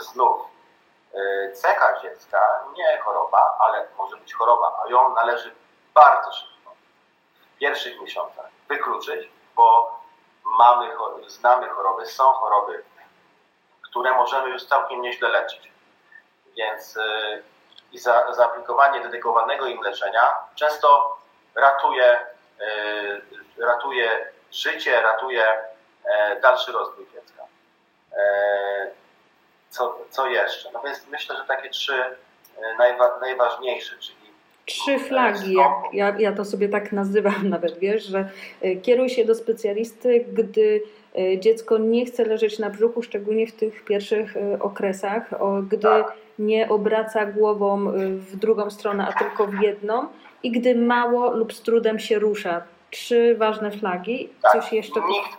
znów 0.00 0.40
e, 1.14 1.52
cecha 1.52 2.00
dziecka, 2.02 2.64
nie 2.74 2.98
choroba, 2.98 3.56
ale 3.58 3.86
może 3.98 4.16
być 4.16 4.34
choroba, 4.34 4.82
a 4.84 4.90
ją 4.90 5.14
należy 5.14 5.54
bardzo 5.94 6.32
szybko, 6.32 6.51
pierwszych 7.62 8.00
miesiącach 8.00 8.46
wykluczyć, 8.68 9.28
bo 9.56 9.98
mamy, 10.44 10.90
znamy 11.26 11.68
choroby, 11.68 12.06
są 12.06 12.32
choroby, 12.32 12.84
które 13.82 14.14
możemy 14.14 14.50
już 14.50 14.64
całkiem 14.64 15.02
nieźle 15.02 15.28
leczyć. 15.28 15.72
Więc 16.56 16.94
yy, 16.94 17.42
i 17.92 17.98
za, 17.98 18.32
zaaplikowanie 18.32 19.00
dedykowanego 19.00 19.66
im 19.66 19.82
leczenia 19.82 20.34
często 20.54 21.18
ratuje, 21.54 22.26
yy, 23.56 23.66
ratuje 23.66 24.32
życie, 24.52 25.02
ratuje 25.02 25.62
yy, 26.04 26.40
dalszy 26.40 26.72
rozwój 26.72 27.06
dziecka. 27.12 27.42
Yy, 28.12 28.94
co, 29.70 29.98
co 30.10 30.26
jeszcze? 30.26 30.70
No 30.72 30.80
więc 30.80 31.06
myślę, 31.06 31.36
że 31.36 31.44
takie 31.44 31.70
trzy 31.70 32.16
yy, 32.58 32.76
najwa, 32.76 33.18
najważniejsze, 33.18 33.98
czyli 33.98 34.21
trzy 34.66 34.98
flagi, 34.98 35.54
jak 35.54 35.72
ja, 35.92 36.18
ja 36.18 36.32
to 36.32 36.44
sobie 36.44 36.68
tak 36.68 36.92
nazywam 36.92 37.48
nawet, 37.48 37.78
wiesz, 37.78 38.04
że 38.04 38.28
e, 38.60 38.76
kieruj 38.76 39.08
się 39.08 39.24
do 39.24 39.34
specjalisty, 39.34 40.24
gdy 40.32 40.82
e, 41.18 41.38
dziecko 41.38 41.78
nie 41.78 42.06
chce 42.06 42.24
leżeć 42.24 42.58
na 42.58 42.70
brzuchu, 42.70 43.02
szczególnie 43.02 43.46
w 43.46 43.52
tych 43.52 43.84
pierwszych 43.84 44.36
e, 44.36 44.62
okresach, 44.62 45.30
gdy 45.68 45.78
tak. 45.78 46.12
nie 46.38 46.68
obraca 46.68 47.26
głową 47.26 47.92
w 48.16 48.36
drugą 48.36 48.70
stronę, 48.70 49.06
a 49.08 49.18
tylko 49.18 49.46
w 49.46 49.60
jedną 49.60 50.06
i 50.42 50.50
gdy 50.50 50.74
mało 50.74 51.36
lub 51.36 51.52
z 51.52 51.62
trudem 51.62 51.98
się 51.98 52.18
rusza. 52.18 52.62
Trzy 52.90 53.36
ważne 53.38 53.70
flagi. 53.70 54.28
Coś 54.52 54.64
tak. 54.64 54.72
jeszcze? 54.72 55.00
Nikt, 55.00 55.38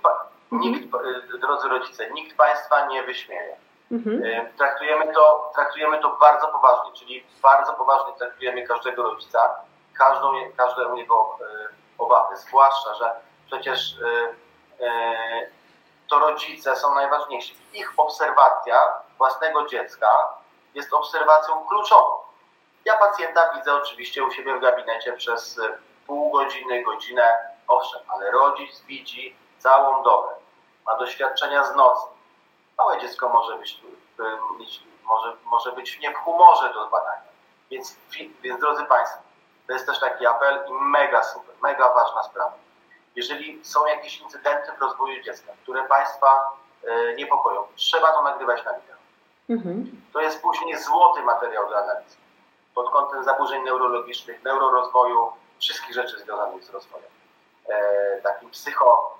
nikt, 0.51 0.83
mhm. 0.95 1.39
drodzy 1.41 1.67
rodzice, 1.67 2.11
nikt 2.11 2.37
Państwa 2.37 2.87
nie 2.87 3.03
wyśmieje. 3.03 3.62
Mhm. 3.93 4.23
E, 4.23 4.45
traktujemy, 4.57 5.13
to, 5.13 5.51
traktujemy 5.55 5.99
to 5.99 6.09
bardzo 6.09 6.47
poważnie, 6.47 6.91
czyli 6.93 7.23
bardzo 7.41 7.73
poważnie 7.73 8.13
traktujemy 8.13 8.67
każdego 8.67 9.03
rodzica, 9.03 9.55
każdą, 9.97 10.31
każdą 10.57 10.95
jego 10.95 11.37
e, 11.41 11.67
obawy, 11.97 12.37
zwłaszcza, 12.37 12.93
że 12.93 13.15
przecież 13.45 13.95
e, 14.79 15.47
to 16.09 16.19
rodzice 16.19 16.75
są 16.75 16.95
najważniejsi. 16.95 17.55
Ich 17.73 17.93
obserwacja 17.97 18.79
własnego 19.17 19.67
dziecka 19.67 20.09
jest 20.75 20.93
obserwacją 20.93 21.65
kluczową. 21.65 22.15
Ja 22.85 22.97
pacjenta 22.97 23.53
widzę 23.55 23.73
oczywiście 23.73 24.23
u 24.23 24.31
siebie 24.31 24.55
w 24.57 24.61
gabinecie 24.61 25.13
przez 25.13 25.59
pół 26.07 26.31
godziny, 26.31 26.83
godzinę, 26.83 27.37
owszem, 27.67 28.01
ale 28.07 28.31
rodzic 28.31 28.81
widzi 28.81 29.35
całą 29.57 30.03
dobę, 30.03 30.33
ma 30.85 30.97
doświadczenia 30.97 31.63
z 31.63 31.75
nocy, 31.75 32.12
Małe 32.77 33.01
dziecko 33.01 33.29
może 33.29 33.57
być, 33.57 33.81
może, 35.03 35.33
może 35.45 35.71
być 35.71 35.99
nie 35.99 36.11
w 36.11 36.15
humorze 36.15 36.73
do 36.73 36.87
badania. 36.87 37.33
Więc, 37.71 37.95
więc 38.41 38.59
drodzy 38.59 38.85
Państwo, 38.85 39.19
to 39.67 39.73
jest 39.73 39.85
też 39.85 39.99
taki 39.99 40.25
apel 40.25 40.59
i 40.69 40.73
mega 40.73 41.23
super, 41.23 41.55
mega 41.61 41.93
ważna 41.93 42.23
sprawa. 42.23 42.53
Jeżeli 43.15 43.65
są 43.65 43.85
jakieś 43.85 44.21
incydenty 44.21 44.71
w 44.71 44.81
rozwoju 44.81 45.23
dziecka, 45.23 45.51
które 45.63 45.87
Państwa 45.87 46.57
e, 46.83 47.15
niepokoją, 47.15 47.67
trzeba 47.75 48.11
to 48.11 48.23
nagrywać 48.23 48.65
na 48.65 48.73
wideo. 48.73 48.97
Mhm. 49.49 50.01
To 50.13 50.21
jest 50.21 50.41
później 50.41 50.77
złoty 50.77 51.21
materiał 51.21 51.69
do 51.69 51.77
analizy 51.77 52.23
pod 52.75 52.89
kątem 52.89 53.23
zaburzeń 53.23 53.63
neurologicznych, 53.63 54.43
neurorozwoju, 54.43 55.31
wszystkich 55.59 55.93
rzeczy 55.93 56.19
związanych 56.19 56.63
z 56.63 56.69
rozwojem. 56.69 57.09
E, 57.69 58.21
takim 58.21 58.49
psycho, 58.49 59.17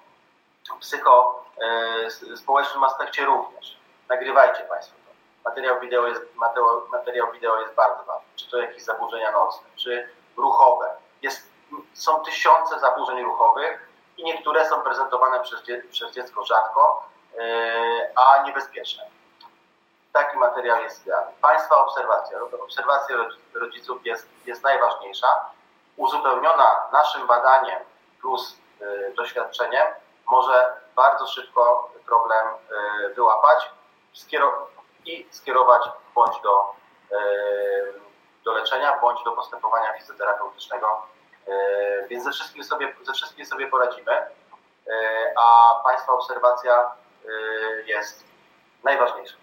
psycho 0.79 1.43
e, 1.61 2.85
aspekcie 2.85 3.25
również. 3.25 3.77
Nagrywajcie 4.09 4.63
Państwo 4.63 4.95
to. 5.05 5.13
Materiał 5.49 5.79
wideo, 5.79 6.07
jest, 6.07 6.35
materiał, 6.35 6.87
materiał 6.91 7.31
wideo 7.31 7.61
jest 7.61 7.73
bardzo 7.73 8.03
ważny. 8.03 8.27
Czy 8.35 8.49
to 8.49 8.57
jakieś 8.57 8.83
zaburzenia 8.83 9.31
nocne, 9.31 9.67
czy 9.75 10.09
ruchowe. 10.37 10.89
Jest, 11.21 11.49
są 11.93 12.19
tysiące 12.19 12.79
zaburzeń 12.79 13.23
ruchowych 13.23 13.89
i 14.17 14.23
niektóre 14.23 14.69
są 14.69 14.81
prezentowane 14.81 15.39
przez, 15.39 15.61
przez 15.91 16.11
dziecko 16.11 16.45
rzadko, 16.45 17.07
yy, 17.33 17.41
a 18.15 18.43
niebezpieczne. 18.43 19.03
Taki 20.13 20.37
materiał 20.37 20.81
jest 20.81 21.01
idealny. 21.01 21.31
Państwa 21.41 21.75
obserwacja, 21.75 22.37
obserwacja 22.63 23.15
rodziców 23.53 24.05
jest, 24.05 24.29
jest 24.45 24.63
najważniejsza 24.63 25.27
uzupełniona 25.97 26.81
naszym 26.91 27.27
badaniem 27.27 27.79
plus 28.21 28.57
doświadczeniem, 29.15 29.87
może 30.27 30.73
bardzo 30.95 31.27
szybko 31.27 31.91
problem 32.05 32.47
wyłapać 33.15 33.71
i 35.05 35.27
skierować 35.31 35.89
bądź 36.15 36.41
do, 36.41 36.75
do 38.43 38.53
leczenia, 38.53 38.99
bądź 39.01 39.23
do 39.23 39.31
postępowania 39.31 39.93
fizjoterapeutycznego. 39.93 41.01
Więc 42.07 42.23
ze 42.23 42.31
wszystkim 42.31 42.63
sobie, 42.63 42.95
ze 43.01 43.13
wszystkim 43.13 43.45
sobie 43.45 43.67
poradzimy, 43.67 44.27
a 45.37 45.79
Państwa 45.83 46.13
obserwacja 46.13 46.91
jest 47.85 48.23
najważniejsza. 48.83 49.42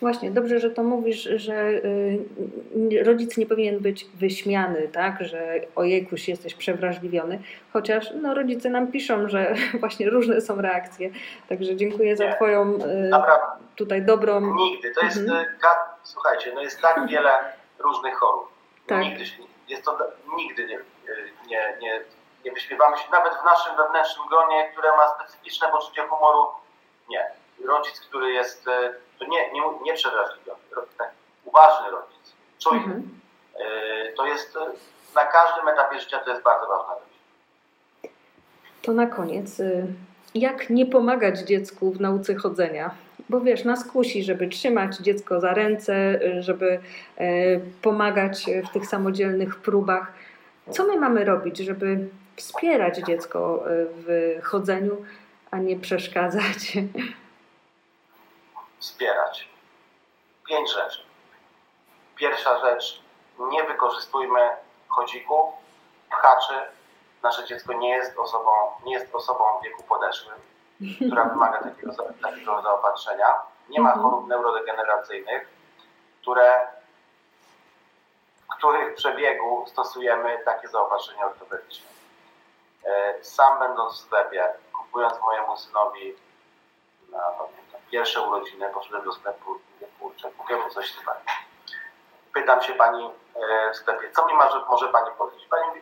Właśnie, 0.00 0.30
dobrze, 0.30 0.58
że 0.58 0.70
to 0.70 0.82
mówisz, 0.82 1.28
że 1.36 1.54
y, 1.54 3.04
rodzic 3.04 3.36
nie 3.36 3.46
powinien 3.46 3.78
być 3.78 4.04
wyśmiany, 4.04 4.88
tak, 4.88 5.24
że 5.24 5.60
ojejkuś 5.76 6.28
jesteś 6.28 6.54
przewrażliwiony, 6.54 7.42
chociaż 7.72 8.10
no, 8.22 8.34
rodzice 8.34 8.70
nam 8.70 8.92
piszą, 8.92 9.28
że 9.28 9.54
właśnie 9.80 10.10
różne 10.10 10.40
są 10.40 10.60
reakcje, 10.60 11.10
także 11.48 11.76
dziękuję 11.76 12.08
nie, 12.08 12.16
za 12.16 12.32
Twoją 12.32 12.74
y, 12.74 13.08
naprawdę. 13.08 13.46
tutaj 13.76 14.02
dobrą... 14.02 14.54
Nigdy, 14.54 14.92
to 15.00 15.06
jest, 15.06 15.16
mhm. 15.16 15.44
Y, 15.44 15.56
słuchajcie, 16.02 16.52
no 16.54 16.62
jest 16.62 16.80
tak 16.80 17.08
wiele 17.08 17.30
różnych 17.78 18.14
chorób, 18.14 18.48
tak. 18.86 19.02
nigdy, 19.02 19.24
jest 19.68 19.84
to, 19.84 19.98
nigdy 20.36 20.66
nie, 20.66 20.78
nie, 21.48 21.76
nie, 21.80 22.00
nie 22.44 22.52
wyśmiewamy 22.52 22.96
się, 22.96 23.10
nawet 23.12 23.32
w 23.34 23.44
naszym 23.44 23.76
wewnętrznym 23.76 24.28
gronie, 24.28 24.68
które 24.72 24.88
ma 24.96 25.08
specyficzne 25.08 25.68
poczucie 25.68 26.02
humoru, 26.02 26.46
nie. 27.08 27.26
Rodzic, 27.64 28.00
który 28.00 28.32
jest 28.32 28.64
to 29.18 29.24
nie, 29.24 29.52
nie, 29.52 29.62
nie 29.84 29.94
przewrażliwiony, 29.94 30.60
tak, 30.98 31.10
uważny 31.44 31.90
rodzic, 31.90 32.32
czujny. 32.58 32.84
Mhm. 32.84 33.20
E, 33.54 34.12
to 34.12 34.26
jest 34.26 34.56
e, 34.56 34.60
na 35.14 35.24
każdym 35.24 35.68
etapie 35.68 36.00
życia 36.00 36.18
to 36.18 36.30
jest 36.30 36.42
bardzo 36.42 36.66
ważna 36.66 36.94
rzecz. 36.94 37.16
To 38.82 38.92
na 38.92 39.06
koniec, 39.06 39.60
y, 39.60 39.86
jak 40.34 40.70
nie 40.70 40.86
pomagać 40.86 41.38
dziecku 41.38 41.92
w 41.92 42.00
nauce 42.00 42.34
chodzenia? 42.34 42.90
Bo 43.28 43.40
wiesz, 43.40 43.64
nas 43.64 43.84
kusi, 43.84 44.22
żeby 44.22 44.48
trzymać 44.48 44.96
dziecko 44.96 45.40
za 45.40 45.54
ręce, 45.54 45.94
y, 46.22 46.42
żeby 46.42 46.80
e, 47.16 47.28
pomagać 47.82 48.46
w 48.68 48.72
tych 48.72 48.86
samodzielnych 48.86 49.56
próbach. 49.56 50.12
Co 50.70 50.86
my 50.86 51.00
mamy 51.00 51.24
robić, 51.24 51.58
żeby 51.58 52.08
wspierać 52.36 52.98
dziecko 52.98 53.64
w 54.06 54.38
chodzeniu, 54.42 55.04
a 55.50 55.58
nie 55.58 55.76
przeszkadzać? 55.76 56.72
wspierać. 58.78 59.48
Pięć 60.48 60.72
rzeczy. 60.72 61.02
Pierwsza 62.16 62.58
rzecz, 62.58 63.02
nie 63.38 63.64
wykorzystujmy 63.64 64.56
chodzików, 64.88 65.54
pchaczy. 66.10 66.54
Nasze 67.22 67.44
dziecko 67.44 67.72
nie 67.72 67.88
jest 67.88 68.18
osobą, 68.18 68.50
nie 68.84 68.92
jest 68.92 69.14
osobą 69.14 69.44
w 69.60 69.64
wieku 69.64 69.82
podeszłym, 69.82 70.38
która 71.06 71.24
wymaga 71.24 71.62
takiego, 71.62 71.92
takiego 72.22 72.62
zaopatrzenia. 72.62 73.34
Nie 73.68 73.80
ma 73.80 73.88
mhm. 73.88 74.04
chorób 74.04 74.28
neurodegeneracyjnych, 74.28 75.48
które, 76.22 76.68
w 78.42 78.56
których 78.56 78.94
przebiegu 78.94 79.64
stosujemy 79.66 80.38
takie 80.44 80.68
zaopatrzenie 80.68 81.26
ortopedyczne. 81.26 81.86
E, 82.84 83.24
sam 83.24 83.58
będąc 83.58 83.94
w 83.94 84.06
sklepie, 84.06 84.48
kupując 84.72 85.20
mojemu 85.20 85.56
synowi 85.56 86.16
na, 87.10 87.32
pierwsze 87.90 88.20
urodziny, 88.20 88.70
poszedłem 88.74 89.04
do 89.04 89.12
sklepu 89.12 89.54
i 89.54 89.60
mówię, 89.74 89.86
kurczę, 90.00 90.30
kupię 90.30 90.58
coś 90.70 90.92
super. 90.92 91.14
Pytam 92.34 92.62
się 92.62 92.74
pani 92.74 93.10
e, 93.34 93.70
w 93.72 93.76
sklepie, 93.76 94.10
co 94.10 94.26
mi 94.26 94.34
może, 94.34 94.60
może 94.68 94.88
pani 94.88 95.10
powiedzieć? 95.18 95.46
Pani 95.50 95.66
mówi, 95.68 95.80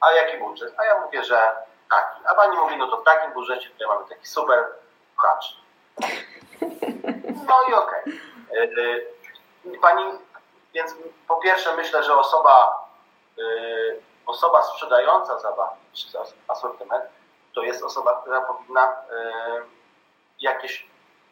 a 0.00 0.12
jaki 0.12 0.38
budżet? 0.38 0.74
A 0.78 0.84
ja 0.84 1.00
mówię, 1.00 1.24
że 1.24 1.52
taki. 1.90 2.26
A 2.26 2.34
pani 2.34 2.56
mówi, 2.56 2.76
no 2.76 2.86
to 2.86 2.96
w 2.96 3.04
takim 3.04 3.32
budżecie 3.32 3.70
tutaj 3.70 3.88
mamy 3.88 4.08
taki 4.08 4.26
super 4.26 4.66
hacz. 5.16 5.56
No 7.48 7.62
i 7.68 7.74
okej. 7.74 8.02
Okay. 8.02 8.74
E, 9.74 9.78
pani, 9.80 10.18
więc 10.74 10.94
po 11.28 11.36
pierwsze 11.36 11.76
myślę, 11.76 12.04
że 12.04 12.16
osoba, 12.16 12.86
e, 13.38 13.42
osoba 14.26 14.62
sprzedająca 14.62 15.36
czy 15.92 16.18
asortyment, 16.48 17.04
to 17.54 17.62
jest 17.62 17.82
osoba, 17.82 18.20
która 18.20 18.40
powinna 18.40 18.96
jakieś 20.40 20.88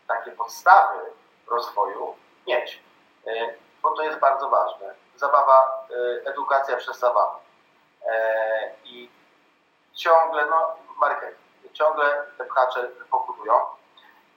takie 0.08 0.30
podstawy 0.30 0.98
rozwoju 1.46 2.16
mieć, 2.46 2.82
e, 3.26 3.54
bo 3.82 3.90
to 3.90 4.02
jest 4.02 4.18
bardzo 4.18 4.48
ważne. 4.48 4.94
Zabawa, 5.16 5.86
e, 5.90 6.30
edukacja 6.30 6.76
przez 6.76 6.98
zabawę. 6.98 7.38
E, 8.06 8.74
I 8.84 9.10
ciągle, 9.94 10.46
no, 10.46 10.76
marketing, 11.00 11.38
ciągle 11.72 12.24
te 12.38 12.44
pchacze 12.44 12.88
pokutują. 13.10 13.54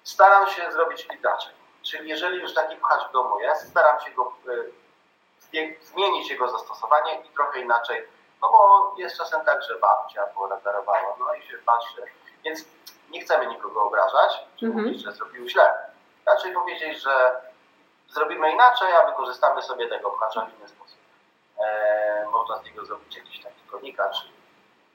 Staram 0.04 0.48
się 0.48 0.72
zrobić 0.72 1.08
inaczej. 1.20 1.54
Czyli 1.82 2.10
jeżeli 2.10 2.42
już 2.42 2.54
taki 2.54 2.76
pchacz 2.76 3.10
w 3.10 3.12
domu 3.12 3.40
jest, 3.40 3.70
staram 3.70 4.00
się 4.00 4.12
go 4.12 4.34
zmienić 5.82 6.30
jego 6.30 6.50
zastosowanie 6.50 7.22
i 7.22 7.30
trochę 7.30 7.60
inaczej, 7.60 8.08
no 8.42 8.50
bo 8.50 8.94
jest 8.98 9.18
czasem 9.18 9.46
tak, 9.46 9.64
że 9.64 9.80
babcia 9.80 10.26
poreferowała, 10.26 11.16
no 11.20 11.34
i 11.34 11.48
się 11.48 11.58
patrzy. 11.58 12.02
Więc 12.44 12.66
nie 13.10 13.22
chcemy 13.22 13.48
nikogo 13.48 13.84
obrażać, 13.84 14.46
czy 14.60 14.66
-hmm. 14.66 14.74
mówić, 14.74 15.02
że 15.02 15.12
zrobił 15.12 15.50
źle. 15.50 15.74
Raczej 16.26 16.54
powiedzieć, 16.54 17.02
że 17.02 17.42
zrobimy 18.10 18.52
inaczej, 18.52 18.94
a 18.94 19.06
wykorzystamy 19.06 19.62
sobie 19.62 19.90
tego 19.90 20.10
pchacza 20.10 20.46
w 20.46 20.58
inny 20.58 20.68
sposób. 20.68 20.98
E, 21.60 22.26
można 22.32 22.58
z 22.58 22.64
niego 22.64 22.86
zrobić 22.86 23.16
jakiś 23.16 23.44
taki 23.44 23.62
czy 23.92 24.28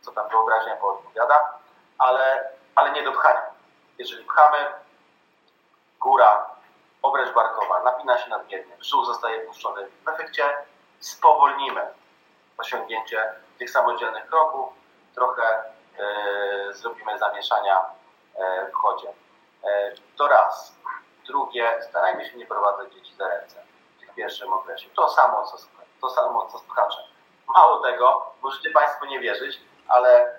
co 0.01 0.13
tam 0.13 0.29
wyobraźnia 0.29 0.77
poodpowiada, 0.77 1.59
ale, 1.99 2.49
ale 2.75 2.93
nie 2.93 3.03
do 3.03 3.13
pchania. 3.13 3.43
Jeżeli 3.99 4.25
pchamy, 4.25 4.59
góra, 6.01 6.47
obręcz 7.03 7.35
barkowa 7.35 7.83
napina 7.83 8.19
się 8.19 8.31
nadmiernie, 8.31 8.77
brzuch 8.77 9.07
zostaje 9.07 9.41
puszczony. 9.41 9.89
W 10.05 10.09
efekcie 10.09 10.57
spowolnimy 11.01 11.87
osiągnięcie 12.59 13.33
tych 13.59 13.71
samodzielnych 13.71 14.27
kroków, 14.27 14.73
trochę 15.15 15.65
zrobimy 16.73 17.19
zamieszania 17.19 17.95
E, 18.39 18.67
w 18.71 18.75
chodzie. 18.75 19.09
E, 19.65 19.95
to 20.17 20.29
raz. 20.29 20.75
Drugie, 21.27 21.83
starajmy 21.89 22.31
się 22.31 22.37
nie 22.37 22.47
prowadzać 22.47 22.93
dzieci 22.95 23.15
za 23.15 23.29
ręce 23.29 23.63
w 24.13 24.15
pierwszym 24.15 24.53
okresie. 24.53 24.89
To 24.95 25.09
samo, 25.09 25.45
co, 25.45 25.57
to 26.01 26.11
samo, 26.11 26.47
co 26.47 26.59
pchaczem. 26.59 27.05
Mało 27.49 27.81
tego, 27.81 28.33
możecie 28.43 28.71
Państwo 28.71 29.07
nie 29.07 29.21
wierzyć, 29.21 29.61
ale 29.89 30.39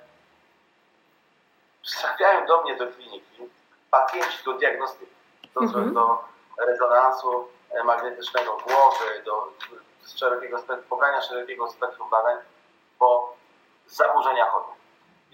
trafiają 2.02 2.46
do 2.46 2.62
mnie 2.62 2.76
do 2.76 2.88
kliniki 2.88 3.50
pacjenci 3.92 4.44
do 4.46 4.54
diagnostyki, 4.54 5.16
do, 5.54 5.62
mhm. 5.62 5.94
do 5.94 6.24
rezonansu 6.58 7.48
e, 7.72 7.84
magnetycznego 7.84 8.58
głowy, 8.58 9.24
do 9.26 9.48
szerokiego 10.16 10.58
spektrum, 10.58 10.90
pobrania 10.90 11.22
szerokiego 11.22 11.72
spektrum 11.72 12.10
badań, 12.10 12.38
bo 13.00 13.36
zaburzenia 13.88 14.46
chodu. 14.46 14.76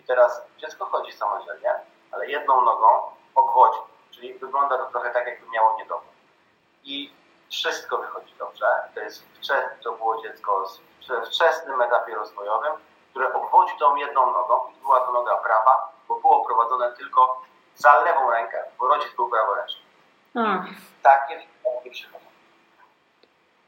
I 0.02 0.04
teraz 0.04 0.42
dziecko 0.58 0.86
chodzi 0.86 1.12
samodzielnie, 1.12 1.74
ale 2.12 2.28
jedną 2.28 2.62
nogą 2.62 2.88
obwodzi, 3.36 3.80
czyli 4.12 4.34
wygląda 4.34 4.78
to 4.78 4.86
trochę 4.86 5.12
tak, 5.12 5.28
jakby 5.28 5.50
miało 5.50 5.78
niedobór. 5.78 6.14
I 6.84 7.14
wszystko 7.52 7.98
wychodzi 7.98 8.34
dobrze. 8.40 8.66
To 8.96 9.00
jest 9.00 9.26
to 9.84 9.92
było 9.92 10.22
dziecko 10.22 10.66
w 11.10 11.28
wczesnym 11.28 11.82
etapie 11.82 12.16
rozwojowym, 12.16 12.72
które 13.10 13.34
obwodzi 13.34 13.74
tą 13.80 13.96
jedną 13.96 14.32
nogą 14.34 14.70
i 14.78 14.82
była 14.82 15.00
to 15.00 15.12
noga 15.12 15.38
prawa, 15.38 15.92
bo 16.08 16.20
było 16.20 16.46
prowadzone 16.46 16.94
tylko 16.94 17.42
za 17.76 18.00
lewą 18.00 18.32
rękę, 18.32 18.64
bo 18.80 18.88
rodzic 18.88 19.16
był 19.16 19.30
praworęczny. 19.30 19.82
Takie, 21.04 21.42
takie 21.64 21.92
przychodzą. 21.92 22.26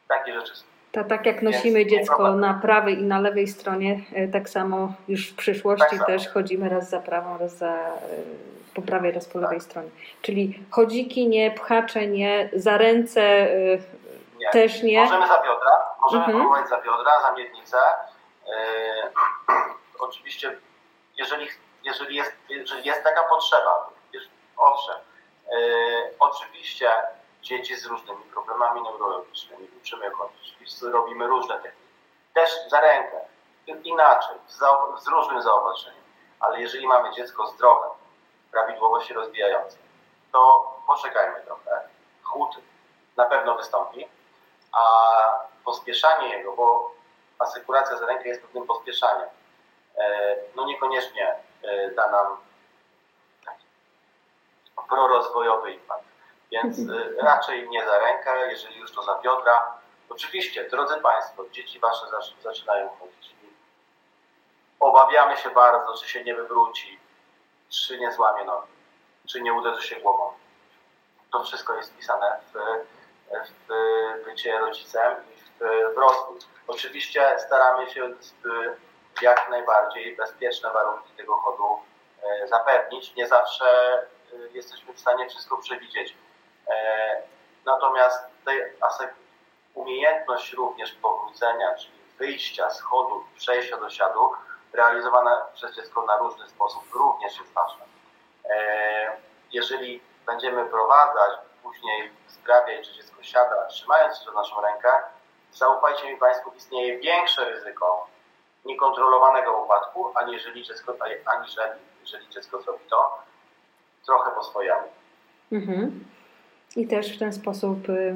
Takie 0.07 0.33
rzeczy 0.33 0.55
są. 0.55 0.65
To 0.93 1.03
tak 1.03 1.25
jak 1.25 1.41
nosimy 1.41 1.86
dziecko 1.86 2.32
na 2.36 2.53
prawej 2.53 2.99
i 2.99 3.03
na 3.03 3.19
lewej 3.19 3.47
stronie, 3.47 3.99
e, 4.15 4.27
tak 4.27 4.49
samo 4.49 4.93
już 5.08 5.32
w 5.32 5.36
przyszłości 5.36 5.97
tak 5.97 6.08
też 6.08 6.29
chodzimy 6.29 6.69
raz 6.69 6.89
za 6.89 6.99
prawą, 6.99 7.38
raz 7.38 7.58
za, 7.58 7.71
e, 7.71 7.99
po 8.73 8.82
prawej, 8.82 9.12
raz 9.12 9.25
po 9.25 9.39
lewej 9.39 9.58
tak. 9.58 9.65
stronie. 9.65 9.89
Czyli 10.21 10.63
chodziki 10.71 11.27
nie, 11.27 11.51
pchacze 11.51 12.08
nie, 12.08 12.49
za 12.53 12.77
ręce 12.77 13.21
e, 13.21 13.77
nie. 14.38 14.49
też 14.51 14.84
nie. 14.84 15.01
Możemy 15.01 15.27
za 15.27 15.43
biodra, 15.43 15.71
możemy 16.01 16.23
mhm. 16.23 16.39
próbować 16.39 16.69
za 16.69 16.82
biodra, 16.82 17.21
za 17.21 17.32
miednicę. 17.32 17.77
Yy, 18.47 18.53
oczywiście, 20.08 20.58
jeżeli, 21.17 21.47
jeżeli, 21.84 22.15
jest, 22.15 22.32
jeżeli 22.49 22.86
jest 22.86 23.03
taka 23.03 23.23
potrzeba, 23.23 23.89
owszem, 24.58 24.95
yy, 25.51 25.58
oczywiście 26.19 26.88
dzieci 27.43 27.75
z 27.75 27.86
różnymi 27.86 28.23
problemami 28.23 28.82
neurologicznymi, 28.82 29.67
uczymy 29.82 30.12
chodzić, 30.12 30.82
robimy 30.82 31.27
różne 31.27 31.56
techniki. 31.56 31.93
Też 32.34 32.69
za 32.69 32.82
rękę, 32.82 33.19
inaczej, 33.67 34.38
z 34.97 35.08
różnym 35.08 35.41
zaopatrzeniem. 35.41 36.03
Ale 36.39 36.62
jeżeli 36.62 36.88
mamy 36.88 37.12
dziecko 37.12 37.47
zdrowe, 37.47 37.88
prawidłowo 38.51 39.01
się 39.01 39.13
rozwijające, 39.13 39.77
to 40.32 40.71
poczekajmy 40.88 41.41
trochę. 41.41 41.88
Chłód 42.23 42.56
na 43.17 43.25
pewno 43.25 43.56
wystąpi, 43.56 44.08
a 44.71 44.84
pospieszanie 45.65 46.38
jego, 46.38 46.53
bo 46.56 46.91
asekuracja 47.39 47.97
za 47.97 48.06
rękę 48.06 48.29
jest 48.29 48.41
pewnym 48.41 48.67
pospieszaniem. 48.67 49.29
No 50.56 50.65
niekoniecznie 50.65 51.36
da 51.95 52.12
nam 52.12 52.38
taki 53.45 53.65
prorozwojowy 54.89 55.71
impact. 55.71 56.12
Więc 56.53 56.77
raczej 57.21 57.69
nie 57.69 57.85
za 57.85 57.99
rękę, 57.99 58.51
jeżeli 58.51 58.79
już 58.79 58.91
to 58.91 59.03
za 59.03 59.19
biodra. 59.19 59.77
Oczywiście, 60.09 60.69
drodzy 60.69 61.01
Państwo, 61.01 61.45
dzieci 61.51 61.79
Wasze 61.79 62.05
zaczynają 62.43 62.89
chodzić. 62.89 63.35
Obawiamy 64.79 65.37
się 65.37 65.49
bardzo, 65.49 65.93
czy 65.93 66.09
się 66.09 66.23
nie 66.23 66.35
wywróci, 66.35 66.99
czy 67.69 67.99
nie 67.99 68.11
złamie 68.11 68.45
nogi, 68.45 68.71
czy 69.29 69.41
nie 69.41 69.53
uderzy 69.53 69.87
się 69.87 69.95
głową. 69.95 70.33
To 71.31 71.43
wszystko 71.43 71.75
jest 71.75 71.93
wpisane 71.93 72.39
w, 72.53 72.57
w 73.69 74.25
bycie 74.25 74.59
rodzicem 74.59 75.15
i 75.33 75.35
w 75.35 75.91
wzrostu. 75.91 76.37
Oczywiście 76.67 77.35
staramy 77.39 77.89
się 77.89 78.09
w 78.09 79.21
jak 79.21 79.49
najbardziej 79.49 80.15
bezpieczne 80.15 80.69
warunki 80.69 81.13
tego 81.17 81.35
chodu 81.37 81.79
e, 82.23 82.47
zapewnić. 82.47 83.15
Nie 83.15 83.27
zawsze 83.27 83.65
e, 83.65 84.07
jesteśmy 84.53 84.93
w 84.93 84.99
stanie 84.99 85.29
wszystko 85.29 85.57
przewidzieć. 85.57 86.15
E, 86.67 87.21
natomiast 87.65 88.28
tej 88.45 88.62
umiejętność 89.73 90.54
również 90.54 90.91
powrócenia, 90.91 91.76
czyli 91.76 91.93
wyjścia 92.19 92.69
z 92.69 92.82
chodu, 92.82 93.23
przejścia 93.36 93.78
do 93.78 93.89
siadu, 93.89 94.32
realizowana 94.73 95.45
przez 95.54 95.76
dziecko 95.76 96.06
na 96.06 96.17
różny 96.17 96.49
sposób 96.49 96.84
również 96.93 97.39
jest 97.39 97.54
ważna. 97.54 97.86
Jeżeli 99.52 100.02
będziemy 100.26 100.65
prowadzać, 100.65 101.39
później 101.63 102.12
sprawiać, 102.28 102.88
że 102.88 102.93
dziecko 102.93 103.23
siada, 103.23 103.65
trzymając 103.65 104.17
się 104.17 104.32
naszą 104.32 104.62
rękę, 104.62 104.89
zaufajcie 105.52 106.13
mi 106.13 106.17
Państwo, 106.17 106.52
istnieje 106.58 106.99
większe 106.99 107.49
ryzyko 107.49 108.08
niekontrolowanego 108.65 109.63
upadku, 109.63 110.12
aniżeli 110.15 110.63
dziecko, 110.63 110.93
aniżeli 111.26 111.80
jeżeli 112.02 112.30
dziecko 112.30 112.62
zrobi 112.62 112.86
to 112.89 113.17
trochę 114.06 114.32
po 114.32 114.43
swojemu. 114.43 114.88
Mhm. 115.52 116.06
I 116.75 116.88
też 116.88 117.15
w 117.15 117.19
ten 117.19 117.33
sposób 117.33 117.89
y, 117.89 118.15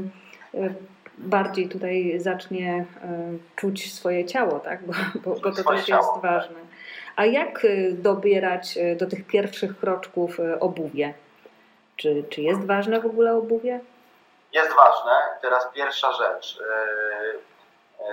y, 0.53 0.75
bardziej 1.17 1.69
tutaj 1.69 2.19
zacznie 2.19 2.85
y, 3.35 3.55
czuć 3.55 3.93
swoje 3.93 4.25
ciało, 4.25 4.59
tak? 4.59 4.85
bo, 4.85 4.93
bo, 5.25 5.35
bo 5.39 5.51
to 5.51 5.63
też 5.63 5.85
ciało, 5.85 6.03
jest 6.03 6.13
tak. 6.13 6.31
ważne. 6.31 6.59
A 7.15 7.25
jak 7.25 7.67
dobierać 7.91 8.77
do 8.97 9.07
tych 9.07 9.27
pierwszych 9.27 9.79
kroczków 9.79 10.37
obuwie? 10.59 11.13
Czy, 11.95 12.23
czy 12.29 12.41
jest 12.41 12.65
ważne 12.65 13.01
w 13.01 13.05
ogóle 13.05 13.33
obuwie? 13.33 13.79
Jest 14.53 14.75
ważne. 14.75 15.11
Teraz 15.41 15.67
pierwsza 15.73 16.13
rzecz. 16.13 16.59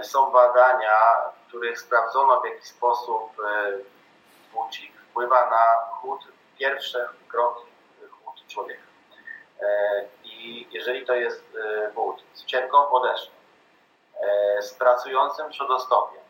Są 0.03 0.33
badania, 0.33 0.97
w 1.45 1.49
których 1.49 1.81
sprawdzono 1.81 2.41
w 2.41 2.45
jaki 2.45 2.67
sposób 2.67 3.43
bucik 4.55 4.93
wpływa 5.11 5.51
na 5.51 5.87
chód, 5.91 6.21
pierwsze 6.59 7.09
kroki 7.29 7.65
chód 8.11 8.47
człowieka. 8.49 8.83
E, 10.45 10.47
I 10.47 10.69
jeżeli 10.71 11.07
to 11.07 11.15
jest 11.15 11.45
but 11.95 12.21
e, 12.21 12.37
z 12.37 12.45
cienką 12.45 12.87
podeszwą, 12.87 13.35
z 14.61 14.75
pracującym 14.75 15.51
przodostopiem 15.51 16.23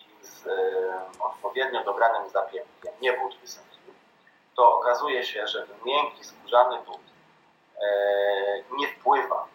i 0.00 0.26
z 0.26 0.44
odpowiednio 1.20 1.84
dobranym 1.84 2.30
zapiętiem, 2.30 2.92
nie 3.00 3.12
but 3.12 3.36
wysoki, 3.40 3.78
to 4.56 4.74
okazuje 4.74 5.24
się, 5.24 5.46
że 5.46 5.66
miękki, 5.84 6.24
skórzany 6.24 6.78
but 6.86 7.00
nie 8.78 8.88
wpływa 8.88 9.46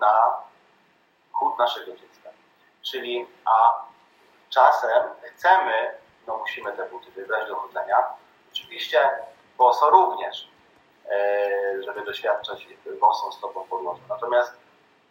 na 0.00 0.42
chód 1.32 1.58
naszego 1.58 1.96
dziecka. 1.96 2.30
Czyli, 2.82 3.26
a 3.44 3.84
czasem 4.50 5.02
chcemy, 5.22 5.98
no 6.26 6.36
musimy 6.36 6.72
te 6.72 6.88
buty 6.88 7.10
wybrać 7.10 7.48
do 7.48 7.56
chodzenia, 7.56 7.96
oczywiście 8.52 9.10
boso 9.58 9.90
również, 9.90 10.44
e, 10.44 10.51
żeby 11.84 12.04
doświadczać 12.04 12.68
bosą 13.00 13.32
stopą 13.32 13.64
podłoża. 13.64 14.00
Natomiast 14.08 14.52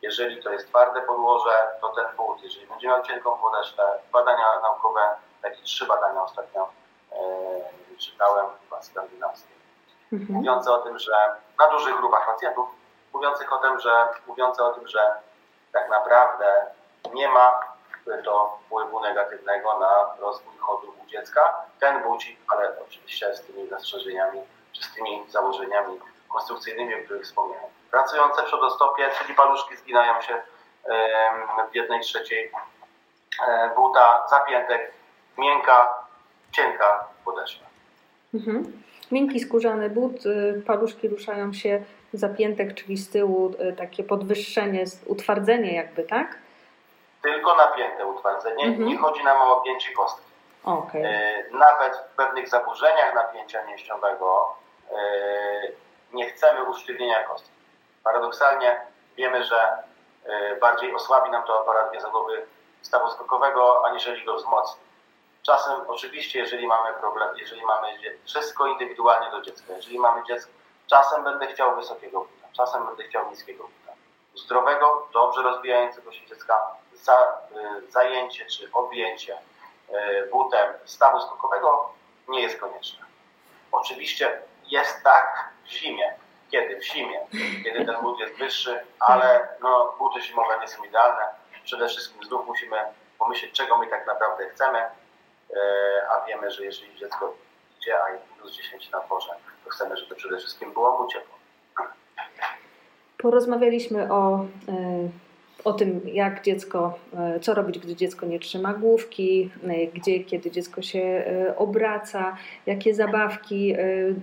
jeżeli 0.01 0.43
to 0.43 0.49
jest 0.49 0.67
twarde 0.67 1.01
podłoże, 1.01 1.67
to 1.81 1.89
ten 1.89 2.05
but, 2.17 2.43
jeżeli 2.43 2.67
będzie 2.67 2.87
miał 2.87 3.03
cienką 3.03 3.37
podeszwę, 3.37 3.83
badania 4.13 4.59
naukowe, 4.61 5.01
takie 5.41 5.61
trzy 5.63 5.85
badania 5.85 6.23
ostatnio 6.23 6.69
e, 7.11 7.17
czytałem, 7.97 8.45
chyba 8.63 8.81
skandynawskie, 8.81 9.53
mhm. 10.13 10.33
mówiące 10.33 10.71
o 10.71 10.77
tym, 10.77 10.99
że 10.99 11.13
na 11.59 11.71
dużych 11.71 11.95
grupach 11.95 12.25
pacjentów, 12.25 12.69
mówiących 13.13 13.53
o 13.53 13.57
tym, 13.57 13.79
że, 13.79 14.07
mówiące 14.27 14.63
o 14.63 14.73
tym, 14.73 14.87
że 14.87 15.15
tak 15.71 15.89
naprawdę 15.89 16.65
nie 17.13 17.27
ma 17.27 17.59
to 18.23 18.59
wpływu 18.65 18.99
negatywnego 18.99 19.79
na 19.79 20.15
rozwój 20.19 20.57
chodu 20.57 20.93
u 21.03 21.05
dziecka. 21.07 21.65
Ten 21.79 22.03
budzi, 22.03 22.37
ale 22.47 22.75
oczywiście 22.87 23.35
z 23.35 23.41
tymi 23.41 23.69
zastrzeżeniami, 23.69 24.41
czy 24.71 24.83
z 24.83 24.93
tymi 24.93 25.23
założeniami 25.29 25.99
konstrukcyjnymi, 26.29 26.95
o 26.95 26.97
których 26.97 27.23
wspomniałem. 27.23 27.69
Pracujące 27.91 28.43
przodostopie, 28.43 29.09
czyli 29.21 29.35
paluszki 29.35 29.77
zginają 29.77 30.21
się 30.21 30.41
w 31.71 31.75
jednej 31.75 31.99
trzeciej 31.99 32.51
e, 33.47 33.71
buta, 33.75 34.27
zapiętek, 34.29 34.91
miękka, 35.37 35.93
cienka 36.51 37.07
podeszwa. 37.25 37.65
Mhm. 38.33 38.83
Miękki 39.11 39.39
skórzany 39.39 39.89
but, 39.89 40.25
y, 40.25 40.63
paluszki 40.67 41.07
ruszają 41.07 41.53
się, 41.53 41.83
zapiętek, 42.13 42.73
czyli 42.73 42.97
z 42.97 43.09
tyłu 43.09 43.53
y, 43.69 43.73
takie 43.73 44.03
podwyższenie, 44.03 44.85
utwardzenie 45.05 45.75
jakby, 45.75 46.03
tak? 46.03 46.37
tylko 47.21 47.55
napięte 47.55 48.07
utwardzenie, 48.07 48.65
mhm. 48.65 48.85
nie 48.85 48.97
chodzi 48.97 49.23
nam 49.23 49.37
o 49.37 49.57
obgięcie 49.57 49.93
kostki. 49.93 50.30
Okay. 50.63 51.07
E, 51.07 51.43
nawet 51.51 51.95
w 51.95 52.15
pewnych 52.15 52.49
zaburzeniach 52.49 53.15
napięcia 53.15 53.65
mięśniowego 53.65 54.55
e, 54.91 54.97
nie 56.13 56.29
chcemy 56.29 56.63
usztywnienia 56.63 57.23
kostki. 57.23 57.51
Paradoksalnie 58.03 58.81
wiemy, 59.17 59.43
że 59.43 59.83
e, 60.25 60.55
bardziej 60.55 60.95
osłabi 60.95 61.31
nam 61.31 61.43
to 61.43 61.61
aparat 61.61 61.93
mięsowy 61.93 62.45
stawu 62.81 63.11
skokowego, 63.11 63.85
aniżeli 63.85 64.25
go 64.25 64.35
wzmocni. 64.35 64.81
Czasem 65.43 65.81
oczywiście, 65.87 66.39
jeżeli 66.39 66.67
mamy 66.67 66.93
problem, 66.93 67.29
jeżeli 67.37 67.65
mamy 67.65 67.87
wszystko 68.25 68.67
indywidualnie 68.67 69.31
do 69.31 69.41
dziecka, 69.41 69.73
jeżeli 69.73 69.99
mamy 69.99 70.23
dziecko, 70.23 70.51
czasem 70.87 71.23
będę 71.23 71.47
chciał 71.47 71.75
wysokiego 71.75 72.19
buta, 72.19 72.47
czasem 72.57 72.85
będę 72.85 73.03
chciał 73.03 73.29
niskiego 73.29 73.63
buta. 73.63 73.97
Zdrowego, 74.35 75.07
dobrze 75.13 75.41
rozwijającego 75.41 76.11
się 76.11 76.25
dziecka 76.25 76.75
za, 76.93 77.37
zajęcie 77.89 78.45
czy 78.45 78.69
objęcie 78.73 79.37
butem 80.31 80.73
stawu 80.85 81.19
skokowego 81.19 81.93
nie 82.29 82.41
jest 82.41 82.59
konieczne. 82.59 83.05
Oczywiście 83.71 84.41
jest 84.67 85.03
tak 85.03 85.49
w 85.65 85.69
zimie. 85.69 86.13
Kiedy? 86.51 86.79
W 86.79 86.85
zimie, 86.85 87.19
kiedy 87.63 87.85
ten 87.85 87.95
but 88.01 88.19
jest 88.19 88.37
wyższy, 88.37 88.79
ale 88.99 89.47
no, 89.61 89.95
buty 89.99 90.21
zimowe 90.21 90.59
nie 90.61 90.67
są 90.67 90.83
idealne. 90.83 91.23
Przede 91.63 91.87
wszystkim 91.87 92.23
znów 92.23 92.47
musimy 92.47 92.77
pomyśleć, 93.19 93.51
czego 93.51 93.77
my 93.77 93.87
tak 93.87 94.07
naprawdę 94.07 94.49
chcemy, 94.49 94.79
y, 94.79 95.55
a 96.09 96.25
wiemy, 96.25 96.51
że 96.51 96.65
jeżeli 96.65 96.97
dziecko 96.97 97.33
idzie, 97.77 98.03
a 98.03 98.09
jest 98.09 98.23
plus 98.25 98.51
10 98.51 98.89
na 98.89 98.99
dworze, 98.99 99.35
to 99.63 99.69
chcemy, 99.69 99.97
żeby 99.97 100.15
przede 100.15 100.37
wszystkim 100.37 100.73
było 100.73 101.01
mu 101.01 101.07
ciepło. 101.07 101.35
Porozmawialiśmy 103.17 104.13
o 104.13 104.45
o 105.63 105.73
tym, 105.73 106.01
jak 106.05 106.43
dziecko, 106.43 106.99
e, 107.17 107.39
co 107.39 107.53
robić, 107.53 107.79
gdy 107.79 107.95
dziecko 107.95 108.25
nie 108.25 108.39
trzyma 108.39 108.73
główki, 108.73 109.49
e, 109.63 109.87
gdzie, 109.87 110.23
kiedy 110.23 110.51
dziecko 110.51 110.81
się 110.81 110.99
e, 110.99 111.57
obraca, 111.57 112.37
jakie 112.65 112.95
zabawki 112.95 113.75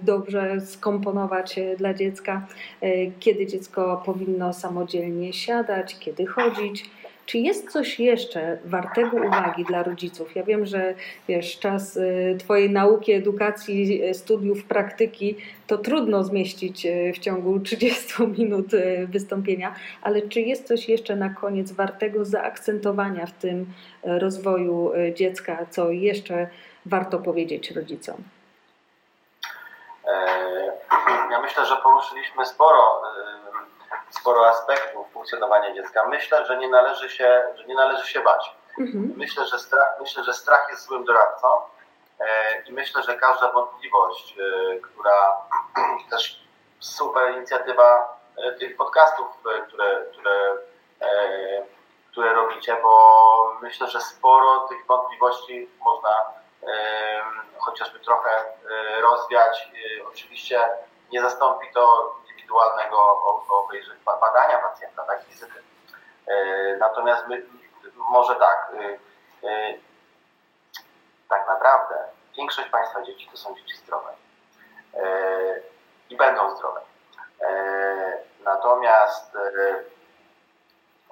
dobrze 0.03 0.61
skomponować 0.61 1.61
dla 1.79 1.95
dziecka, 1.95 2.47
kiedy 3.21 3.47
dziecko 3.47 4.03
powinno 4.07 4.53
samodzielnie 4.53 5.33
siadać, 5.33 5.99
kiedy 5.99 6.27
chodzić. 6.27 6.85
Czy 7.29 7.39
jest 7.39 7.73
coś 7.73 8.01
jeszcze 8.01 8.59
wartego 8.65 9.17
uwagi 9.17 9.65
dla 9.65 9.83
rodziców? 9.83 10.37
Ja 10.37 10.43
wiem, 10.43 10.67
że 10.67 10.95
wiesz, 11.29 11.59
czas 11.59 11.97
y, 11.97 12.37
Twojej 12.39 12.71
nauki, 12.71 13.13
edukacji, 13.13 14.05
y, 14.05 14.15
studiów, 14.15 14.65
praktyki 14.65 15.37
to 15.67 15.79
trudno 15.79 16.25
zmieścić 16.25 16.87
y, 16.87 17.13
w 17.15 17.19
ciągu 17.19 17.61
30 17.61 18.23
minut 18.39 18.67
wystąpienia, 19.09 19.75
ale 20.03 20.23
czy 20.23 20.41
jest 20.41 20.67
coś 20.67 20.89
jeszcze 20.89 21.17
na 21.17 21.31
koniec 21.31 21.73
wartego 21.73 22.25
zaakcentowania 22.25 23.27
w 23.27 23.33
tym 23.33 23.67
rozwoju 24.03 24.93
dziecka, 25.15 25.67
co 25.71 25.91
jeszcze 25.91 26.49
warto 26.87 27.19
powiedzieć 27.19 27.71
rodzicom? 27.71 28.17
E, 30.05 30.13
ja 31.31 31.41
myślę, 31.41 31.67
że 31.67 31.77
poruszyliśmy 31.77 32.47
sporo 32.47 33.03
sporo 34.11 34.49
aspektów 34.49 35.07
funkcjonowania 35.13 35.75
dziecka. 35.75 36.09
Myślę, 36.09 36.47
że 36.47 36.57
nie 36.57 36.69
należy 36.69 37.11
się, 37.11 37.43
że 37.55 37.65
nie 37.65 37.75
należy 37.75 38.07
się 38.07 38.21
bać. 38.21 38.57
Mhm. 38.79 39.13
Myślę, 39.17 39.47
że 39.47 39.59
strach, 39.59 39.97
myślę, 40.01 40.25
że 40.25 40.35
strach 40.35 40.67
jest 40.71 40.87
złym 40.87 41.05
doradcą 41.05 41.49
e, 42.21 42.63
i 42.63 42.73
myślę, 42.73 43.03
że 43.03 43.17
każda 43.17 43.53
wątpliwość, 43.53 44.39
e, 44.39 44.77
która 44.81 45.37
też 46.11 46.45
super 46.81 47.35
inicjatywa 47.37 48.19
e, 48.37 48.53
tych 48.53 48.77
podcastów, 48.77 49.27
które, 49.69 50.07
które 50.13 50.59
które 52.11 52.33
robicie, 52.35 52.77
bo 52.83 53.59
myślę, 53.63 53.87
że 53.87 54.01
sporo 54.01 54.61
tych 54.69 54.87
wątpliwości 54.87 55.71
można 55.85 56.11
chociażby 57.59 58.01
trochę 58.01 58.31
rozwiać. 59.01 59.69
Oczywiście 60.09 60.61
nie 61.13 61.21
zastąpi 61.21 61.67
to 61.75 62.15
indywidualnego 62.49 63.19
badania 64.21 64.59
pacjenta, 64.59 65.03
tak, 65.03 65.25
wizyty. 65.25 65.63
Natomiast 66.79 67.27
my, 67.27 67.43
może 67.97 68.37
tak, 68.37 68.73
tak 71.29 71.49
naprawdę 71.49 72.05
większość 72.37 72.69
Państwa 72.69 73.03
dzieci 73.03 73.29
to 73.31 73.37
są 73.37 73.55
dzieci 73.55 73.77
zdrowe 73.77 74.15
i 76.11 76.17
będą 76.17 76.57
zdrowe. 76.57 76.81
Natomiast 78.45 79.37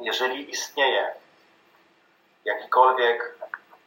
jeżeli 0.01 0.51
istnieje 0.51 1.14
jakikolwiek, 2.45 3.39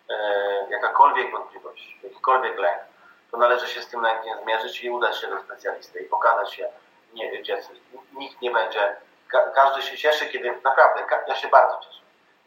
e, 0.09 0.67
jakakolwiek 0.69 1.31
wątpliwość, 1.31 1.97
jakikolwiek 2.03 2.57
lęk, 2.57 2.81
to 3.31 3.37
należy 3.37 3.67
się 3.67 3.81
z 3.81 3.87
tym 3.87 4.01
lękiem 4.01 4.37
zmierzyć 4.43 4.83
i 4.83 4.89
udać 4.89 5.21
się 5.21 5.27
do 5.27 5.39
specjalisty 5.39 5.99
i 5.99 6.05
pokazać 6.05 6.53
się 6.53 6.69
nie, 7.13 7.43
dziecku. 7.43 7.73
Nikt 8.13 8.41
nie 8.41 8.51
będzie, 8.51 8.95
ka 9.27 9.41
każdy 9.41 9.81
się 9.81 9.97
cieszy, 9.97 10.25
kiedy 10.25 10.61
naprawdę, 10.63 11.03
ja 11.27 11.35
się 11.35 11.47
bardzo 11.47 11.79
cieszę. 11.79 11.99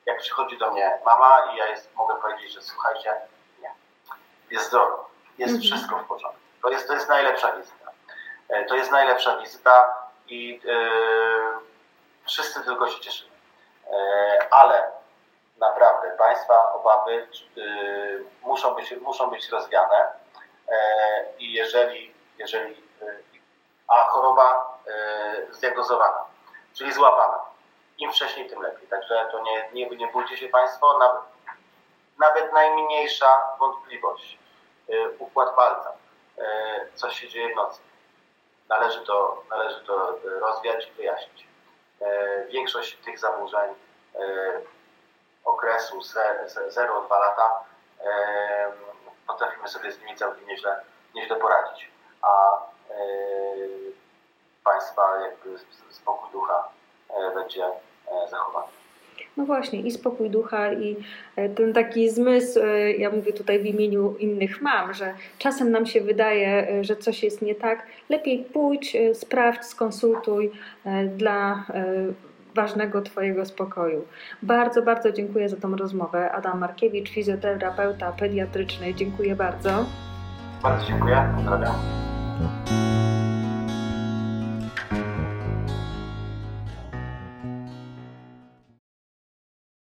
Jak 0.06 0.18
przychodzi 0.18 0.58
do 0.58 0.72
mnie 0.72 0.98
mama 1.04 1.52
i 1.52 1.56
ja 1.56 1.66
jest, 1.66 1.94
mogę 1.94 2.14
powiedzieć, 2.14 2.52
że 2.52 2.62
słuchajcie, 2.62 3.14
nie, 3.62 3.70
jest 4.50 4.66
zdrowo, 4.66 5.08
jest 5.38 5.54
mhm. 5.54 5.62
wszystko 5.62 5.98
w 5.98 6.06
porządku. 6.06 6.40
To 6.62 6.70
jest, 6.70 6.88
to 6.88 6.94
jest 6.94 7.08
najlepsza 7.08 7.52
wizyta. 7.52 7.92
E, 8.48 8.64
to 8.64 8.76
jest 8.76 8.90
najlepsza 8.90 9.36
wizyta 9.36 9.94
i 10.28 10.60
yy, 10.64 10.78
wszyscy 12.24 12.64
tylko 12.64 12.88
się 12.88 13.00
cieszymy. 13.00 13.30
E, 13.90 14.46
ale 14.50 14.90
naprawdę 15.58 16.10
Państwa 16.10 16.72
obawy 16.72 17.28
y, 17.58 18.24
muszą 18.42 18.74
być, 18.74 18.90
muszą 19.00 19.30
być 19.30 19.48
rozwiane 19.48 20.22
i 21.38 21.52
jeżeli, 21.52 22.14
jeżeli 22.38 22.81
y, 25.62 25.66
zdiagnozowana, 25.66 26.24
czyli 26.74 26.92
złapana, 26.92 27.38
im 27.98 28.12
wcześniej, 28.12 28.50
tym 28.50 28.62
lepiej. 28.62 28.88
Także 28.88 29.28
to 29.32 29.42
nie, 29.42 29.68
nie, 29.72 29.96
nie 29.96 30.06
bójcie 30.06 30.36
się 30.36 30.48
Państwo, 30.48 30.98
nawet, 30.98 31.22
nawet 32.18 32.52
najmniejsza 32.52 33.42
wątpliwość, 33.58 34.38
układ 35.18 35.54
palca, 35.56 35.92
coś 36.94 37.20
się 37.20 37.28
dzieje 37.28 37.52
w 37.52 37.56
nocy. 37.56 37.80
Należy 38.68 39.00
to, 39.00 39.42
należy 39.50 39.80
to 39.80 40.18
rozwiać 40.40 40.88
i 40.88 40.92
wyjaśnić. 40.92 41.46
E, 42.00 42.44
większość 42.46 42.96
tych 42.96 43.18
zaburzeń 43.18 43.74
e, 44.14 44.60
okresu 45.44 45.98
0-2 45.98 47.10
lata 47.10 47.64
e, 48.04 48.72
potrafimy 49.26 49.68
sobie 49.68 49.92
z 49.92 50.00
nimi 50.00 50.16
całkiem 50.16 50.46
nieźle, 50.46 50.84
nieźle 51.14 51.36
poradzić. 51.36 51.90
A 52.22 52.62
Państwa 54.64 55.02
jakby 55.30 55.58
spokój 55.90 56.28
ducha 56.32 56.68
będzie 57.34 57.62
zachowany. 58.30 58.66
No 59.36 59.44
właśnie, 59.44 59.80
i 59.80 59.90
spokój 59.90 60.30
ducha, 60.30 60.72
i 60.72 60.96
ten 61.56 61.72
taki 61.72 62.10
zmysł, 62.10 62.60
ja 62.98 63.10
mówię 63.10 63.32
tutaj 63.32 63.58
w 63.58 63.66
imieniu 63.66 64.16
innych 64.16 64.62
mam, 64.62 64.94
że 64.94 65.14
czasem 65.38 65.70
nam 65.70 65.86
się 65.86 66.00
wydaje, 66.00 66.66
że 66.84 66.96
coś 66.96 67.22
jest 67.22 67.42
nie 67.42 67.54
tak. 67.54 67.86
Lepiej 68.08 68.44
pójdź, 68.52 68.96
sprawdź, 69.14 69.64
skonsultuj 69.64 70.52
dla 71.16 71.64
ważnego 72.54 73.02
Twojego 73.02 73.46
spokoju. 73.46 74.04
Bardzo, 74.42 74.82
bardzo 74.82 75.12
dziękuję 75.12 75.48
za 75.48 75.56
tą 75.56 75.76
rozmowę. 75.76 76.32
Adam 76.32 76.58
Markiewicz, 76.58 77.10
fizjoterapeuta 77.10 78.12
pediatryczny. 78.12 78.94
Dziękuję 78.94 79.36
bardzo. 79.36 79.70
Bardzo 80.62 80.86
dziękuję. 80.86 81.32
Pozdrawiam. 81.36 81.74